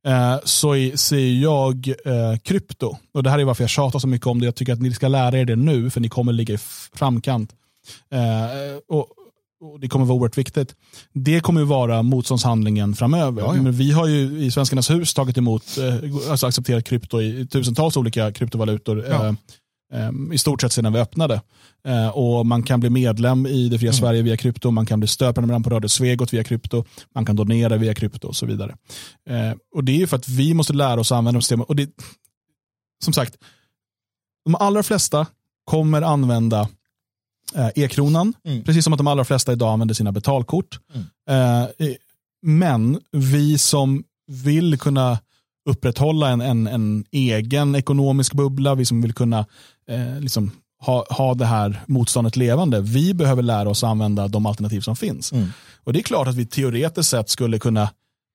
Eh, 0.07 0.37
så 0.45 0.75
ser 0.95 1.43
jag 1.43 1.89
eh, 2.05 2.39
krypto, 2.43 2.97
och 3.15 3.23
det 3.23 3.31
här 3.31 3.39
är 3.39 3.45
varför 3.45 3.63
jag 3.63 3.71
tjatar 3.71 3.99
så 3.99 4.09
mycket 4.09 4.27
om 4.27 4.41
det, 4.41 4.45
jag 4.45 4.55
tycker 4.55 4.73
att 4.73 4.83
ni 4.83 4.93
ska 4.95 5.09
lära 5.09 5.39
er 5.39 5.45
det 5.45 5.57
nu, 5.57 5.91
för 5.91 6.01
ni 6.01 6.09
kommer 6.09 6.33
ligga 6.33 6.55
i 6.55 6.59
framkant. 6.95 7.51
Eh, 8.11 8.77
och, 8.89 9.07
och 9.61 9.81
Det 9.81 9.89
kommer 9.89 10.05
vara 10.05 10.19
oerhört 10.19 10.39
viktigt. 10.39 10.75
Det 11.13 11.41
kommer 11.41 11.61
ju 11.61 11.67
vara 11.67 12.03
motståndshandlingen 12.03 12.95
framöver. 12.95 13.43
Ja, 13.43 13.57
ja. 13.57 13.63
Men 13.63 13.73
vi 13.73 13.93
har 13.93 14.07
ju 14.07 14.39
i 14.45 14.51
Svenskarnas 14.51 14.91
hus 14.91 15.15
tagit 15.15 15.39
emot, 15.39 15.79
eh, 15.79 16.31
alltså 16.31 16.47
accepterat 16.47 16.85
krypto 16.85 17.23
i 17.23 17.47
tusentals 17.47 17.97
olika 17.97 18.33
kryptovalutor. 18.33 19.05
Ja. 19.09 19.29
Eh, 19.93 20.11
I 20.33 20.39
stort 20.39 20.61
sett 20.61 20.73
sedan 20.73 20.93
vi 20.93 20.99
öppnade. 20.99 21.41
Och 22.13 22.47
Man 22.47 22.63
kan 22.63 22.81
bli 22.81 22.91
medlem 22.91 23.47
i 23.47 23.69
det 23.69 23.79
fria 23.79 23.91
Mm. 23.91 24.01
Sverige 24.01 24.23
via 24.23 24.37
krypto, 24.37 24.71
man 24.71 24.87
kan 24.87 25.01
bli 25.01 25.09
stödprenumerant 25.09 25.65
på 25.65 25.71
Radio 25.71 25.89
Svegot 25.89 26.33
via 26.33 26.45
krypto, 26.45 26.85
man 27.15 27.25
kan 27.25 27.37
donera 27.37 27.77
via 27.77 27.95
krypto 27.95 28.29
och 28.29 28.37
så 28.37 28.47
vidare. 28.47 28.77
Och 29.75 29.85
Det 29.85 29.93
är 29.93 29.97
ju 29.97 30.07
för 30.07 30.17
att 30.17 30.29
vi 30.29 30.55
måste 30.55 30.73
lära 30.73 31.01
oss 31.01 31.13
att 31.13 31.19
använda 31.19 31.41
systemet. 31.41 31.69
Och 31.69 31.77
det, 31.77 31.91
som 33.05 33.13
sagt, 33.13 33.37
de 34.45 34.55
allra 34.55 34.83
flesta 34.83 35.27
kommer 35.65 36.03
använda 36.03 36.69
e-kronan, 37.75 38.33
Mm. 38.45 38.65
precis 38.65 38.85
som 38.85 38.93
att 38.93 38.99
de 38.99 39.07
allra 39.07 39.25
flesta 39.25 39.53
idag 39.53 39.73
använder 39.73 39.95
sina 39.95 40.13
betalkort. 40.13 40.79
Eh, 41.31 41.65
men 42.43 43.01
vi 43.13 43.59
som 43.59 44.05
vill 44.27 44.79
kunna 44.79 45.19
upprätthålla 45.71 46.29
en, 46.31 46.41
en, 46.41 46.67
en 46.67 47.05
egen 47.11 47.75
ekonomisk 47.75 48.33
bubbla, 48.35 48.75
vi 48.75 48.85
som 48.85 49.03
vill 49.03 49.13
kunna 49.15 49.47
eh, 49.89 50.21
liksom 50.21 50.51
ha, 50.81 51.07
ha 51.11 51.35
det 51.35 51.47
här 51.47 51.81
motståndet 51.87 52.37
levande, 52.37 52.81
vi 52.81 53.15
behöver 53.15 53.43
lära 53.43 53.69
oss 53.69 53.85
använda 53.85 54.29
de 54.29 54.47
alternativ 54.47 54.81
som 54.81 54.97
finns. 54.97 55.33
Mm. 55.33 55.49
Och 55.85 55.93
Det 55.93 55.99
är 56.01 56.03
klart 56.03 56.29
att 56.29 56.35
vi 56.35 56.47
teoretiskt 56.47 57.11
sett 57.11 57.29
skulle 57.29 57.59
kunna 57.59 57.83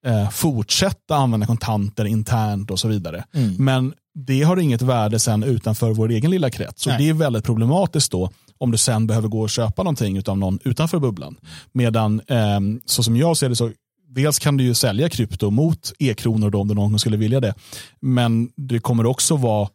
eh, 0.05 0.29
fortsätta 0.29 1.15
använda 1.15 1.45
kontanter 1.45 2.05
internt 2.05 2.71
och 2.71 2.79
så 2.79 2.87
vidare. 2.87 3.23
Mm. 3.33 3.55
Men 3.65 3.93
det 4.15 4.41
har 4.43 4.57
inget 4.57 4.81
värde 4.81 5.19
sen 5.19 5.43
utanför 5.43 5.93
vår 5.93 6.09
egen 6.11 6.31
lilla 6.31 6.49
krets. 6.49 6.81
Så 6.83 6.89
Nej. 6.89 6.97
det 6.97 7.09
är 7.09 7.13
väldigt 7.13 7.43
problematiskt 7.45 8.11
då 8.11 8.29
om 8.59 8.71
du 8.71 8.77
sen 8.77 9.07
behöver 9.07 9.27
gå 9.27 9.41
och 9.41 9.49
köpa 9.49 9.83
någonting 9.83 10.21
av 10.27 10.37
någon 10.37 10.59
utanför 10.63 10.99
bubblan. 10.99 11.37
Medan, 11.71 12.21
eh, 12.27 12.59
så 12.85 13.03
som 13.03 13.17
jag 13.17 13.37
ser 13.37 13.49
det, 13.49 13.55
så 13.55 13.71
dels 14.07 14.39
kan 14.39 14.57
du 14.57 14.63
ju 14.63 14.73
sälja 14.73 15.09
krypto 15.09 15.49
mot 15.49 15.93
e-kronor 15.99 16.49
då, 16.49 16.61
om 16.61 16.67
det 16.67 16.73
någon 16.73 16.99
skulle 16.99 17.17
vilja 17.17 17.39
det. 17.39 17.53
Men 18.01 18.49
det 18.55 18.79
kommer 18.79 19.05
också 19.05 19.35
vara 19.35 19.69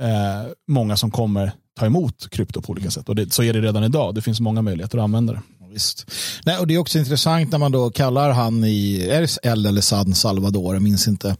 eh, 0.00 0.50
många 0.68 0.96
som 0.96 1.10
kommer 1.10 1.52
ta 1.78 1.86
emot 1.86 2.30
krypto 2.30 2.62
på 2.62 2.70
olika 2.72 2.90
sätt. 2.90 3.08
Och 3.08 3.14
det, 3.14 3.32
så 3.32 3.42
är 3.42 3.52
det 3.52 3.60
redan 3.60 3.84
idag. 3.84 4.14
Det 4.14 4.22
finns 4.22 4.40
många 4.40 4.62
möjligheter 4.62 4.98
att 4.98 5.04
använda 5.04 5.32
det. 5.32 5.40
Visst. 5.72 6.10
Nej, 6.44 6.58
och 6.58 6.66
det 6.66 6.74
är 6.74 6.78
också 6.78 6.98
intressant 6.98 7.52
när 7.52 7.58
man 7.58 7.72
då 7.72 7.90
kallar 7.90 8.30
han 8.30 8.64
i, 8.64 9.08
är 9.10 9.20
det 9.20 9.38
El 9.42 9.66
eller 9.66 9.80
San 9.80 10.14
Salvador, 10.14 10.74
jag 10.74 10.82
minns 10.82 11.08
inte. 11.08 11.36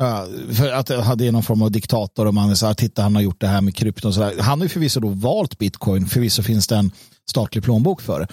Ja, 0.00 0.26
för 0.52 0.72
att 0.72 1.18
det 1.18 1.26
är 1.26 1.32
någon 1.32 1.42
form 1.42 1.62
av 1.62 1.70
diktator 1.70 2.26
och 2.26 2.34
man 2.34 2.50
är 2.50 2.54
så 2.54 2.66
här, 2.66 2.74
titta 2.74 3.02
han 3.02 3.14
har 3.14 3.22
gjort 3.22 3.40
det 3.40 3.46
här 3.46 3.60
med 3.60 3.74
krypto 3.74 4.08
och 4.08 4.14
så 4.14 4.20
där. 4.20 4.38
Han 4.38 4.58
har 4.58 4.64
ju 4.64 4.68
förvisso 4.68 5.00
då 5.00 5.08
valt 5.08 5.58
bitcoin, 5.58 6.06
förvisso 6.06 6.42
finns 6.42 6.66
det 6.66 6.76
en 6.76 6.90
statlig 7.30 7.64
plånbok 7.64 8.00
för 8.00 8.20
det. 8.20 8.26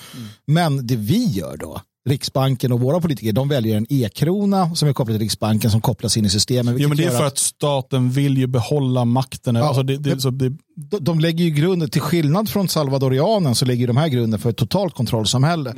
Men 0.47 0.87
det 0.87 0.95
vi 0.95 1.25
gör 1.25 1.57
då, 1.57 1.81
Riksbanken 2.09 2.71
och 2.71 2.79
våra 2.79 3.01
politiker, 3.01 3.33
de 3.33 3.49
väljer 3.49 3.77
en 3.77 3.85
e-krona 3.89 4.75
som 4.75 4.89
är 4.89 4.93
kopplad 4.93 5.15
till 5.15 5.21
Riksbanken 5.21 5.71
som 5.71 5.81
kopplas 5.81 6.17
in 6.17 6.25
i 6.25 6.29
systemet. 6.29 6.75
Jo, 6.79 6.87
men 6.89 6.97
det 6.97 7.03
är 7.03 7.09
för 7.09 7.17
gör 7.19 7.25
att 7.25 7.37
staten 7.37 8.09
vill 8.09 8.37
ju 8.37 8.47
behålla 8.47 9.05
makten. 9.05 9.55
Ja, 9.55 9.67
alltså 9.67 9.83
det, 9.83 9.97
det, 9.97 10.21
så 10.21 10.29
det, 10.29 10.49
de, 10.75 10.97
de 11.03 11.19
lägger 11.19 11.45
ju 11.45 11.51
grunden, 11.51 11.89
till 11.89 12.01
skillnad 12.01 12.49
från 12.49 12.67
salvadorianen 12.67 13.55
så 13.55 13.65
lägger 13.65 13.87
de 13.87 13.97
här 13.97 14.07
grunden 14.07 14.39
för 14.39 14.49
ett 14.49 14.57
totalt 14.57 14.93
kontrollsamhälle. 14.93 15.73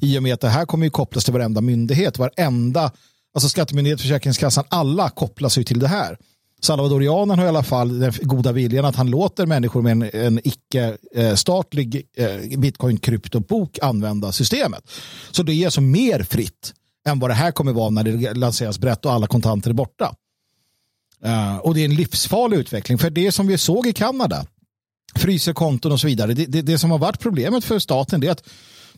I 0.00 0.18
och 0.18 0.22
med 0.22 0.34
att 0.34 0.40
det 0.40 0.48
här 0.48 0.66
kommer 0.66 0.86
ju 0.86 0.90
kopplas 0.90 1.24
till 1.24 1.32
varenda 1.32 1.60
myndighet, 1.60 2.18
varenda, 2.18 2.92
alltså 3.34 3.48
skattemyndighet, 3.48 4.00
Försäkringskassan, 4.00 4.64
alla 4.68 5.10
kopplas 5.10 5.58
ju 5.58 5.64
till 5.64 5.78
det 5.78 5.88
här. 5.88 6.16
Salvadorianen 6.62 7.38
har 7.38 7.46
i 7.46 7.48
alla 7.48 7.62
fall 7.62 7.98
den 7.98 8.12
goda 8.22 8.52
viljan 8.52 8.84
att 8.84 8.96
han 8.96 9.10
låter 9.10 9.46
människor 9.46 9.82
med 9.82 9.92
en, 9.92 10.02
en 10.02 10.40
icke-statlig 10.44 12.06
eh, 12.16 12.26
eh, 12.26 12.58
bitcoin-kryptobok 12.58 13.78
använda 13.82 14.32
systemet. 14.32 14.90
Så 15.30 15.42
det 15.42 15.52
är 15.52 15.64
alltså 15.64 15.80
mer 15.80 16.22
fritt 16.22 16.74
än 17.06 17.18
vad 17.18 17.30
det 17.30 17.34
här 17.34 17.52
kommer 17.52 17.72
vara 17.72 17.90
när 17.90 18.04
det 18.04 18.34
lanseras 18.34 18.78
brett 18.78 19.04
och 19.04 19.12
alla 19.12 19.26
kontanter 19.26 19.70
är 19.70 19.74
borta. 19.74 20.14
Uh, 21.26 21.56
och 21.56 21.74
det 21.74 21.80
är 21.80 21.84
en 21.84 21.94
livsfarlig 21.94 22.56
utveckling. 22.56 22.98
För 22.98 23.10
det 23.10 23.32
som 23.32 23.46
vi 23.46 23.58
såg 23.58 23.86
i 23.86 23.92
Kanada, 23.92 24.46
fryser 25.14 25.52
konton 25.52 25.92
och 25.92 26.00
så 26.00 26.06
vidare. 26.06 26.34
Det, 26.34 26.46
det, 26.46 26.62
det 26.62 26.78
som 26.78 26.90
har 26.90 26.98
varit 26.98 27.20
problemet 27.20 27.64
för 27.64 27.78
staten 27.78 28.24
är 28.24 28.30
att 28.30 28.44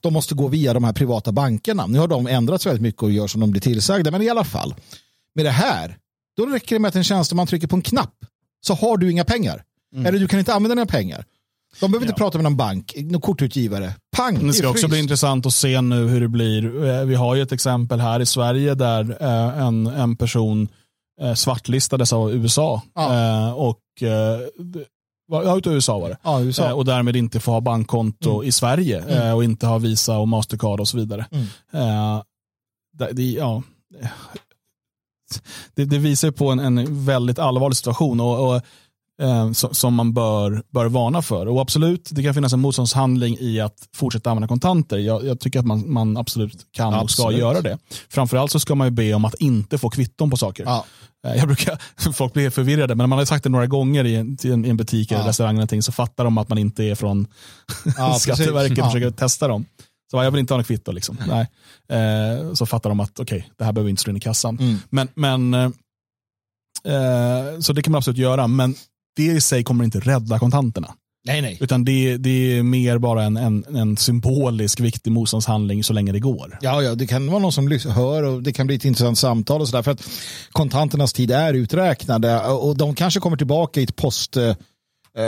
de 0.00 0.12
måste 0.12 0.35
gå 0.35 0.48
via 0.48 0.74
de 0.74 0.85
här 0.85 0.92
privata 0.92 1.33
bankerna. 1.33 1.87
Nu 1.87 1.98
har 1.98 2.09
de 2.09 2.26
ändrats 2.26 2.66
väldigt 2.66 2.83
mycket 2.83 3.02
och 3.02 3.11
gör 3.12 3.26
som 3.26 3.40
de 3.40 3.50
blir 3.50 3.61
tillsagda. 3.61 4.11
Men 4.11 4.22
i 4.22 4.28
alla 4.28 4.44
fall, 4.44 4.74
med 5.35 5.44
det 5.44 5.50
här, 5.50 5.96
då 6.37 6.46
räcker 6.46 6.76
det 6.76 6.80
med 6.80 6.88
att 6.88 6.96
en 6.96 7.04
tjänsteman 7.04 7.46
trycker 7.46 7.66
på 7.66 7.76
en 7.76 7.83
knapp 7.83 8.14
så 8.66 8.74
har 8.74 8.96
du 8.96 9.11
inga 9.11 9.24
pengar. 9.24 9.62
Eller 9.96 10.18
du 10.18 10.28
kan 10.28 10.38
inte 10.38 10.54
använda 10.54 10.74
dina 10.74 10.87
pengar. 10.87 11.24
De 11.80 11.90
behöver 11.90 12.07
inte 12.07 12.18
prata 12.18 12.38
med 12.38 12.42
någon 12.44 12.57
bank, 12.57 12.94
någon 12.96 13.20
kortutgivare. 13.20 13.94
Pang, 14.16 14.46
Det 14.46 14.52
ska 14.52 14.68
också 14.68 14.80
fryst. 14.80 14.90
bli 14.90 14.98
intressant 14.98 15.46
att 15.46 15.54
se 15.54 15.80
nu 15.80 16.09
hur 16.09 16.20
det 16.20 16.28
blir. 16.28 16.85
Eh, 16.85 17.04
Vi 17.04 17.14
har 17.14 17.35
ju 17.35 17.42
ett 17.42 17.52
exempel 17.52 18.00
här 18.00 18.20
i 18.20 18.26
Sverige 18.26 18.74
där 18.74 19.16
eh, 19.20 19.59
en, 19.66 19.87
en 19.87 20.16
person 20.16 20.68
eh, 21.20 21.35
svartlistades 21.35 22.12
av 22.12 22.33
USA. 22.35 22.83
Ja. 22.94 23.54
Och, 23.54 23.78
ja, 25.28 25.58
utav 25.58 25.72
USA 25.72 25.98
var 25.98 26.08
det. 26.08 26.18
Ja, 26.22 26.40
USA. 26.40 26.66
Eh, 26.66 26.72
Och 26.72 26.84
därmed 26.84 27.16
inte 27.16 27.40
får 27.40 27.52
ha 27.52 27.60
bankkonto 27.60 28.44
i 28.44 28.52
Sverige 28.52 29.04
eh, 29.08 29.34
och 29.34 29.44
inte 29.44 29.66
ha 29.66 29.78
Visa 29.78 30.18
och 30.18 30.28
Mastercard 30.28 30.80
och 30.80 30.88
så 30.88 30.96
vidare. 30.96 31.26
Mm. 31.30 31.46
Eh, 31.72 32.22
det, 32.98 33.12
det, 33.12 33.22
ja, 33.22 33.62
det, 35.74 35.84
det 35.84 35.98
visar 35.98 36.30
på 36.30 36.50
en, 36.50 36.58
en 36.58 37.04
väldigt 37.04 37.38
allvarlig 37.38 37.76
situation 37.76 38.20
och, 38.20 38.54
och, 38.54 38.62
eh, 39.22 39.53
som, 39.53 39.74
som 39.74 39.94
man 39.94 40.14
bör, 40.14 40.62
bör 40.70 40.87
varna 40.87 41.22
för. 41.22 41.48
Och 41.48 41.61
absolut, 41.61 42.09
det 42.12 42.22
kan 42.22 42.35
finnas 42.35 42.53
en 42.53 42.61
motståndshandling 42.61 43.37
i 43.40 43.61
att 43.61 43.88
fortsätta 43.96 44.31
använda 44.31 44.48
kontanter. 44.48 44.98
Jag, 44.98 45.24
jag 45.27 45.40
tycker 45.40 45.59
att 45.59 45.66
man, 45.66 45.92
man 45.92 46.16
absolut 46.16 46.66
kan 46.72 46.94
och 46.94 47.11
ska 47.11 47.22
Absolut. 47.22 47.40
göra 47.40 47.61
det. 47.61 47.79
Framförallt 48.09 48.53
så 48.53 48.61
ska 48.61 48.74
man 48.74 48.87
ju 48.87 48.90
be 48.90 49.14
om 49.14 49.24
att 49.24 49.35
inte 49.35 49.79
få 49.79 49.90
kvitton 49.90 50.31
på 50.31 50.37
saker. 50.37 50.64
Ja. 50.64 50.85
Eh, 51.27 51.37
Jag 51.37 51.46
brukar, 51.46 51.79
folk 52.12 52.33
blir 52.33 52.42
helt 52.42 52.55
förvirrade, 52.55 52.94
men 52.94 53.09
man 53.09 53.18
har 53.18 53.27
sagt 53.27 53.44
det 53.44 53.50
några 53.50 53.66
gånger 53.66 54.05
i 54.05 54.16
en, 54.16 54.38
i 54.42 54.50
en, 54.50 54.77
butik 54.77 55.11
eller 55.12 55.22
Ja. 55.22 55.29
restaurang 55.29 55.59
eller 55.59 55.81
så 55.81 55.92
fattar 55.92 56.24
de 56.24 56.38
att 56.38 56.48
man 56.48 56.59
inte 56.59 56.85
är 56.85 56.94
från 56.94 57.27
Ja, 57.96 58.14
Skatteverket 58.18 58.79
och 58.79 58.85
försöker 58.92 59.11
testa 59.11 59.48
dem. 59.48 59.64
Så 60.11 60.22
jag 60.22 60.31
vill 60.31 60.40
inte 60.40 60.55
ha 60.55 60.59
något 60.59 60.66
kvitto. 60.66 60.92
Liksom. 60.92 61.18
Nej. 61.29 61.48
Eh, 61.88 62.53
så 62.53 62.66
fattar 62.66 62.90
de 62.90 63.00
att 63.00 63.20
okej, 63.20 63.48
det 63.59 63.64
här 63.64 63.72
behöver 63.72 63.85
vi 63.87 63.90
inte 63.90 64.03
slå 64.03 64.11
in 64.11 64.16
i 64.16 64.20
kassan. 64.20 64.59
Mm. 64.59 64.77
Men, 64.90 65.09
men, 65.14 65.55
eh, 65.55 65.70
så 67.61 67.72
det 67.72 67.83
kan 67.83 67.92
man 67.92 67.98
absolut 67.98 68.18
göra, 68.18 68.46
men 68.46 68.74
det 69.16 69.27
i 69.27 69.40
sig 69.40 69.64
kommer 69.64 69.85
inte 69.85 70.00
rädda 70.00 70.38
kontanterna. 70.38 70.94
Nej, 71.27 71.42
nej. 71.42 71.59
Utan 71.61 71.85
det, 71.85 72.16
det 72.16 72.59
är 72.59 72.62
mer 72.62 72.98
bara 72.98 73.24
en, 73.24 73.37
en, 73.37 73.64
en 73.77 73.96
symbolisk 73.96 74.81
viktig 74.81 75.12
motståndshandling 75.12 75.85
så 75.85 75.92
länge 75.92 76.12
det 76.12 76.20
går. 76.20 76.59
Ja, 76.61 76.83
ja, 76.83 76.94
det 76.94 77.07
kan 77.07 77.27
vara 77.27 77.38
någon 77.38 77.53
som 77.53 77.79
hör 77.94 78.22
och 78.22 78.42
det 78.42 78.53
kan 78.53 78.66
bli 78.66 78.77
ett 78.77 78.85
intressant 78.85 79.18
samtal 79.18 79.61
och 79.61 79.68
sådär. 79.68 79.83
För 79.83 79.90
att 79.90 80.09
kontanternas 80.53 81.12
tid 81.12 81.31
är 81.31 81.55
uträknade 81.55 82.40
och 82.40 82.77
de 82.77 82.94
kanske 82.94 83.20
kommer 83.20 83.37
tillbaka 83.37 83.81
i 83.81 83.85
ett 83.85 83.96
post, 83.96 84.37
eh, 84.37 84.55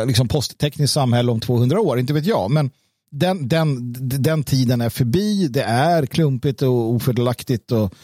liksom 0.06 0.28
posttekniskt 0.28 0.94
samhälle 0.94 1.32
om 1.32 1.40
200 1.40 1.80
år, 1.80 1.98
inte 1.98 2.12
vet 2.12 2.26
jag. 2.26 2.50
Men 2.50 2.70
den, 3.10 3.48
den, 3.48 3.92
den 4.22 4.44
tiden 4.44 4.80
är 4.80 4.90
förbi, 4.90 5.48
det 5.48 5.62
är 5.62 6.06
klumpigt 6.06 6.62
och 6.62 6.90
ofördelaktigt 6.90 7.72
och 7.72 7.94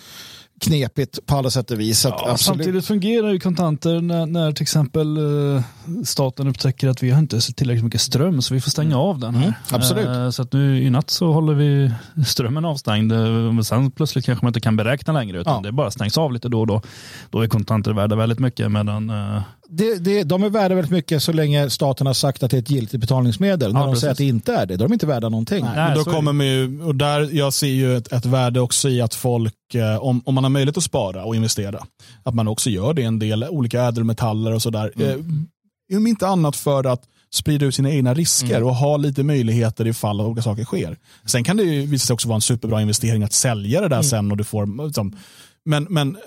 knepigt 0.63 1.27
på 1.27 1.37
alla 1.37 1.51
sätt 1.51 1.71
och 1.71 1.81
vis. 1.81 2.05
Ja, 2.05 2.37
samtidigt 2.39 2.87
fungerar 2.87 3.33
ju 3.33 3.41
kontanter 3.41 4.01
när, 4.01 4.27
när 4.27 4.53
till 4.53 4.63
exempel 4.63 5.17
eh, 5.57 5.63
staten 6.05 6.49
upptäcker 6.49 6.89
att 6.89 7.03
vi 7.03 7.11
har 7.11 7.19
inte 7.19 7.41
tillräckligt 7.41 7.85
mycket 7.85 8.01
ström 8.01 8.43
så 8.43 8.55
vi 8.55 8.61
får 8.61 8.71
stänga 8.71 8.99
av 8.99 9.19
den 9.19 9.35
här. 9.35 9.43
Mm, 9.43 9.55
absolut. 9.71 10.07
Eh, 10.07 10.31
så 10.31 10.43
att 10.43 10.53
nu 10.53 10.83
i 10.83 10.91
natt 10.91 11.11
så 11.11 11.33
håller 11.33 11.55
vi 11.55 11.93
strömmen 12.27 12.65
avstängd. 12.65 13.13
Eh, 13.13 13.19
Men 13.53 13.65
sen 13.65 13.91
plötsligt 13.91 14.25
kanske 14.27 14.45
man 14.45 14.51
inte 14.51 14.61
kan 14.61 14.77
beräkna 14.77 15.13
längre 15.13 15.41
utan 15.41 15.55
Ja. 15.55 15.61
det 15.61 15.73
bara 15.73 15.91
stängs 15.91 16.19
av 16.19 16.33
lite 16.33 16.49
då 16.49 16.61
och 16.61 16.67
då. 16.67 16.83
Då 17.31 17.41
är 17.41 17.49
kontanter 17.49 17.93
värda 17.93 18.17
väldigt 18.17 18.39
mycket 18.39 18.71
medan 18.73 19.11
eh, 19.11 19.43
det, 19.75 19.99
det, 20.05 20.23
de 20.25 20.43
är 20.43 20.51
värda 20.51 20.75
väldigt 20.75 20.91
mycket 20.93 21.23
så 21.23 21.33
länge 21.33 21.71
staten 21.71 22.07
har 22.07 22.15
sagt 22.15 22.43
att 22.43 22.51
det 22.51 22.57
är 22.57 22.63
ett 22.63 22.71
giltigt 22.71 23.01
betalningsmedel. 23.01 23.73
När 23.73 23.81
Ja, 23.81 23.87
de 23.87 23.93
precis. 23.93 24.01
säger 24.01 24.13
att 24.13 24.19
det 24.19 24.25
inte 24.25 24.55
är 24.55 24.67
det, 24.67 24.77
då 24.77 24.85
är 24.85 24.89
de 24.89 24.93
inte 24.93 25.07
värda 25.07 25.29
någonting. 25.29 25.65
Nej. 25.65 25.75
Men 25.77 25.95
då 25.99 26.05
kommer 26.05 26.33
man 26.33 26.47
ju, 26.47 26.83
och 26.83 26.95
där, 26.95 27.29
jag 27.33 27.53
ser 27.53 27.67
ju 27.67 27.97
ett, 27.97 28.13
ett 28.13 28.27
värde 28.27 28.61
också 28.61 28.89
i 28.89 29.01
att 29.01 29.15
folk, 29.15 29.75
eh, 29.75 29.97
om, 29.97 30.23
om 30.25 30.35
man 30.35 30.45
har 30.45 30.49
möjlighet 30.51 30.77
att 30.77 30.85
spara 30.85 31.25
och 31.25 31.37
investera, 31.37 31.87
att 32.23 32.35
man 32.35 32.49
också 32.49 32.71
gör 32.71 32.95
det. 32.95 33.03
En 33.03 33.19
del 33.19 33.45
olika 33.45 33.83
ädelmetaller 33.83 34.53
och 34.55 34.63
sådär. 34.63 34.93
Mm. 34.97 35.47
Eh, 35.91 35.97
om 35.97 36.07
inte 36.07 36.27
annat 36.27 36.57
för 36.57 36.85
att 36.87 37.03
sprida 37.35 37.67
ut 37.67 37.75
sina 37.75 37.91
egna 37.91 38.15
risker 38.15 38.57
Mm. 38.57 38.69
och 38.69 38.75
ha 38.75 38.97
lite 38.97 39.23
möjligheter 39.23 39.87
ifall 39.87 40.21
olika 40.21 40.43
saker 40.43 40.65
sker. 40.65 40.97
Sen 41.27 41.45
kan 41.45 41.57
det 41.57 41.63
ju 41.63 41.87
visa 41.87 42.07
sig 42.07 42.15
också 42.15 42.29
vara 42.29 42.37
en 42.37 42.41
superbra 42.41 42.81
investering 42.83 43.23
att 43.23 43.33
sälja 43.33 43.81
det 43.81 43.89
där 43.89 43.97
Mm. 43.97 44.05
sen 44.05 44.31
och 44.31 44.37
du 44.37 44.45
får, 44.45 44.87
liksom, 44.87 45.17
men, 45.65 45.87
men 45.91 46.17
eh, 46.17 46.23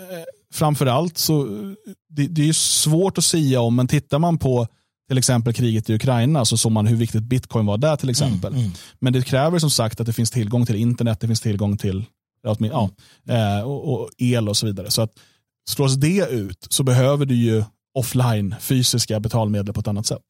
framförallt 0.56 1.18
så 1.18 1.46
det, 2.10 2.28
det 2.28 2.41
är 2.41 2.46
ju 2.46 2.54
svårt 2.54 3.18
att 3.18 3.24
säga 3.24 3.62
om, 3.62 3.76
men 3.76 3.88
tittar 3.88 4.20
man 4.20 4.38
på 4.38 4.68
till 5.08 5.18
exempel 5.18 5.54
kriget 5.54 5.89
i 5.89 5.96
Ukraina 5.96 6.46
så 6.46 6.58
såg 6.58 6.72
man 6.72 6.88
hur 6.88 6.96
viktigt 6.96 7.24
bitcoin 7.24 7.65
var 7.65 7.78
där 7.78 7.96
till 7.96 8.10
exempel. 8.10 8.54
Mm. 8.54 8.72
Men 9.00 9.13
det 9.13 9.22
kräver 9.22 9.60
som 9.60 9.72
sagt 9.72 10.00
att 10.00 10.08
det 10.08 10.13
finns 10.13 10.32
tillgång 10.32 10.65
till 10.65 10.76
internet, 10.76 11.20
det 11.20 11.28
finns 11.28 11.41
tillgång 11.41 11.78
till 11.78 12.06
ja, 12.44 12.89
eh, 13.30 13.62
och, 13.62 13.94
och 13.94 14.10
el 14.18 14.50
och 14.50 14.58
så 14.58 14.65
vidare. 14.65 14.91
Så 14.91 15.02
att 15.02 15.12
slås 15.70 15.96
det 15.96 16.28
ut 16.32 16.68
så 16.70 16.84
behöver 16.84 17.26
du 17.26 17.36
ju 17.36 17.63
offline, 17.94 18.56
fysiska 18.60 19.20
betalmedel 19.20 19.74
på 19.74 19.80
ett 19.80 19.88
annat 19.88 20.06
sätt. 20.06 20.24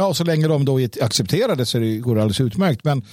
Ja, 0.00 0.06
och 0.06 0.16
så 0.16 0.24
länge 0.24 0.48
de 0.48 0.64
då 0.64 0.78
accepterar 1.02 1.56
det 1.56 1.66
så 1.66 1.78
är 1.78 1.82
det, 1.82 1.96
går 1.98 2.14
det 2.14 2.20
alldeles 2.22 2.40
utmärkt. 2.40 2.84
Men 2.84 2.98
eh, 2.98 3.04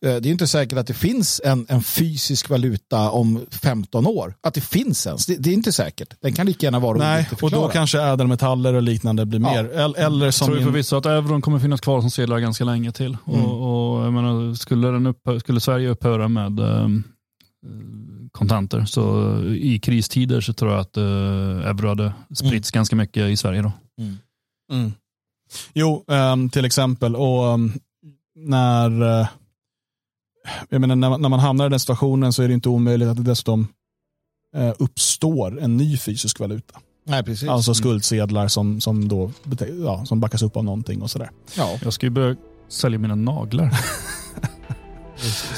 det 0.00 0.08
är 0.08 0.26
inte 0.26 0.46
säkert 0.46 0.78
att 0.78 0.86
det 0.86 0.94
finns 0.94 1.40
en, 1.44 1.66
en 1.68 1.82
fysisk 1.82 2.48
valuta 2.50 3.10
om 3.10 3.46
15 3.50 4.06
år. 4.06 4.34
Att 4.40 4.54
det 4.54 4.60
finns 4.60 5.06
ens. 5.06 5.26
Det, 5.26 5.36
det 5.36 5.50
är 5.50 5.54
inte 5.54 5.72
säkert. 5.72 6.14
Den 6.20 6.32
kan 6.32 6.46
lika 6.46 6.66
gärna 6.66 6.78
vara 6.78 6.98
Nej, 6.98 7.28
och 7.42 7.50
då 7.50 7.68
kanske 7.68 8.02
ädelmetaller 8.02 8.74
och 8.74 8.82
liknande 8.82 9.26
blir 9.26 9.40
Ja. 9.40 9.52
mer. 9.62 9.64
Eller, 9.98 10.30
som 10.30 10.46
tror 10.46 10.58
ju 10.58 10.62
in, 10.64 10.68
förvisso 10.72 10.96
att 10.96 11.06
euron 11.06 11.42
kommer 11.42 11.58
finnas 11.58 11.80
kvar 11.80 12.00
som 12.00 12.10
sedlar 12.10 12.38
ganska 12.38 12.64
länge 12.64 12.92
till. 12.92 13.16
Mm. 13.26 13.44
Och, 13.44 13.96
och 13.98 14.04
jag 14.06 14.12
menar, 14.12 14.54
skulle, 14.54 14.88
den 14.88 15.06
upphö- 15.06 15.38
skulle 15.40 15.60
Sverige 15.60 15.88
upphöra 15.88 16.28
med 16.28 16.60
eh, 16.60 16.88
kontanter 18.32 18.84
så 18.84 19.34
i 19.44 19.78
kristider 19.78 20.40
så 20.40 20.52
tror 20.52 20.70
jag 20.70 20.80
att 20.80 20.96
eh, 20.96 21.02
euro 21.04 21.88
hade 21.88 22.12
spritts 22.34 22.70
ganska 22.70 22.96
mycket 22.96 23.28
i 23.30 23.36
Sverige 23.36 23.62
då. 23.62 23.72
Mm. 24.72 24.92
Jo, 25.74 26.04
ehm, 26.08 26.50
till 26.50 26.64
exempel. 26.64 27.16
Och 27.16 27.48
ehm, 27.52 27.72
när, 28.36 29.20
eh, 29.20 29.26
jag 30.68 30.80
menar, 30.80 30.96
när, 30.96 31.10
man- 31.10 31.22
när 31.22 31.28
man 31.28 31.40
hamnar 31.40 31.66
i 31.66 31.68
den 31.68 31.80
situationen 31.80 32.32
så 32.32 32.42
är 32.42 32.48
det 32.48 32.54
inte 32.54 32.68
omöjligt 32.68 33.08
att 33.08 33.16
det 33.16 33.22
dessutom 33.22 33.68
eh, 34.56 34.72
uppstår 34.78 35.60
en 35.60 35.76
ny 35.76 35.96
fysisk 35.98 36.40
valuta. 36.40 36.78
Nej, 37.06 37.22
precis. 37.22 37.48
Alltså 37.48 37.74
skuldsedlar 37.74 38.48
som, 38.48 38.80
som, 38.80 39.08
då, 39.08 39.30
ja, 39.84 40.04
som 40.04 40.20
backas 40.20 40.42
upp 40.42 40.56
av 40.56 40.64
någonting 40.64 41.02
och 41.02 41.10
sådär. 41.10 41.30
Ja. 41.56 41.78
Jag 41.82 41.92
ska 41.92 42.06
ju 42.06 42.10
börja 42.10 42.36
sälja 42.68 42.98
mina 42.98 43.14
naglar. 43.14 43.70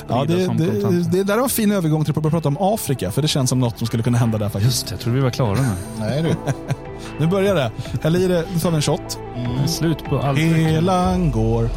Ja, 0.09 0.25
det, 0.25 0.47
det, 0.47 1.11
det 1.13 1.23
där 1.25 1.37
var 1.37 1.43
en 1.43 1.49
fin 1.51 1.73
övergång 1.73 2.05
till 2.05 2.11
att 2.17 2.23
börja 2.23 2.31
prata 2.31 2.49
om 2.49 2.57
Afrika, 2.61 3.11
för 3.11 3.23
det 3.23 3.29
känns 3.29 3.51
som 3.51 3.59
något 3.61 3.79
som 3.79 3.87
skulle 3.87 4.03
kunna 4.03 4.19
hända 4.19 4.39
där 4.39 4.49
faktiskt. 4.49 4.65
Just 4.75 4.87
det, 4.87 4.93
jag 4.93 5.01
tror 5.01 5.15
vi 5.15 5.21
var 5.21 5.31
klara 5.31 5.63
med. 5.63 5.77
Nej 5.99 6.23
du. 6.23 6.29
Nu 7.21 7.27
börjar 7.27 7.55
det. 7.55 7.73
Häll 8.03 8.17
i 8.17 8.29
det, 8.29 8.45
nu 8.53 8.61
tar 8.61 8.71
vi 8.71 8.77
en 8.77 8.83
shot. 8.83 9.19
Är 9.63 9.67
slut 9.67 10.05
på 10.05 10.19
allt. 10.19 10.39
Helan 10.39 11.31
går. 11.31 11.69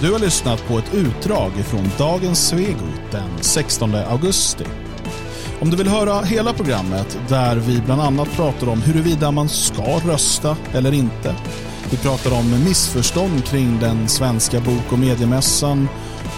Du 0.00 0.12
har 0.12 0.18
lyssnat 0.18 0.68
på 0.68 0.78
ett 0.78 0.94
utdrag 0.94 1.52
från 1.52 1.90
dagens 1.98 2.48
Svegot 2.48 3.10
den 3.10 3.28
16 3.40 3.94
augusti. 3.94 4.64
Om 5.62 5.70
du 5.70 5.76
vill 5.76 5.88
höra 5.88 6.22
hela 6.22 6.52
programmet 6.52 7.18
där 7.28 7.56
vi 7.56 7.80
bland 7.80 8.00
annat 8.00 8.36
pratar 8.36 8.68
om 8.68 8.82
huruvida 8.82 9.30
man 9.30 9.48
ska 9.48 9.82
rösta 9.82 10.56
eller 10.74 10.92
inte. 10.92 11.34
Vi 11.90 11.96
pratar 11.96 12.38
om 12.38 12.64
missförstånd 12.64 13.44
kring 13.44 13.78
den 13.80 14.08
svenska 14.08 14.60
bok 14.60 14.92
och 14.92 14.98
mediemässan 14.98 15.88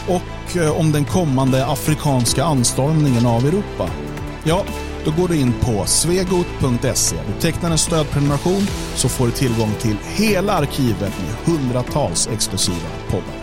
och 0.08 0.56
eh, 0.56 0.80
om 0.80 0.92
den 0.92 1.04
kommande 1.04 1.66
afrikanska 1.66 2.44
anstormningen 2.44 3.26
av 3.26 3.46
Europa. 3.46 3.90
Ja, 4.44 4.64
då 5.04 5.10
går 5.10 5.28
du 5.28 5.40
in 5.40 5.52
på 5.60 5.84
svegot.se. 5.86 7.16
Du 7.26 7.40
tecknar 7.40 7.70
en 7.70 7.78
stödprenumeration 7.78 8.66
så 8.94 9.08
får 9.08 9.26
du 9.26 9.32
tillgång 9.32 9.70
till 9.80 9.96
hela 10.16 10.52
arkivet 10.52 11.00
med 11.00 11.56
hundratals 11.56 12.28
exklusiva 12.32 12.88
poddar. 13.10 13.41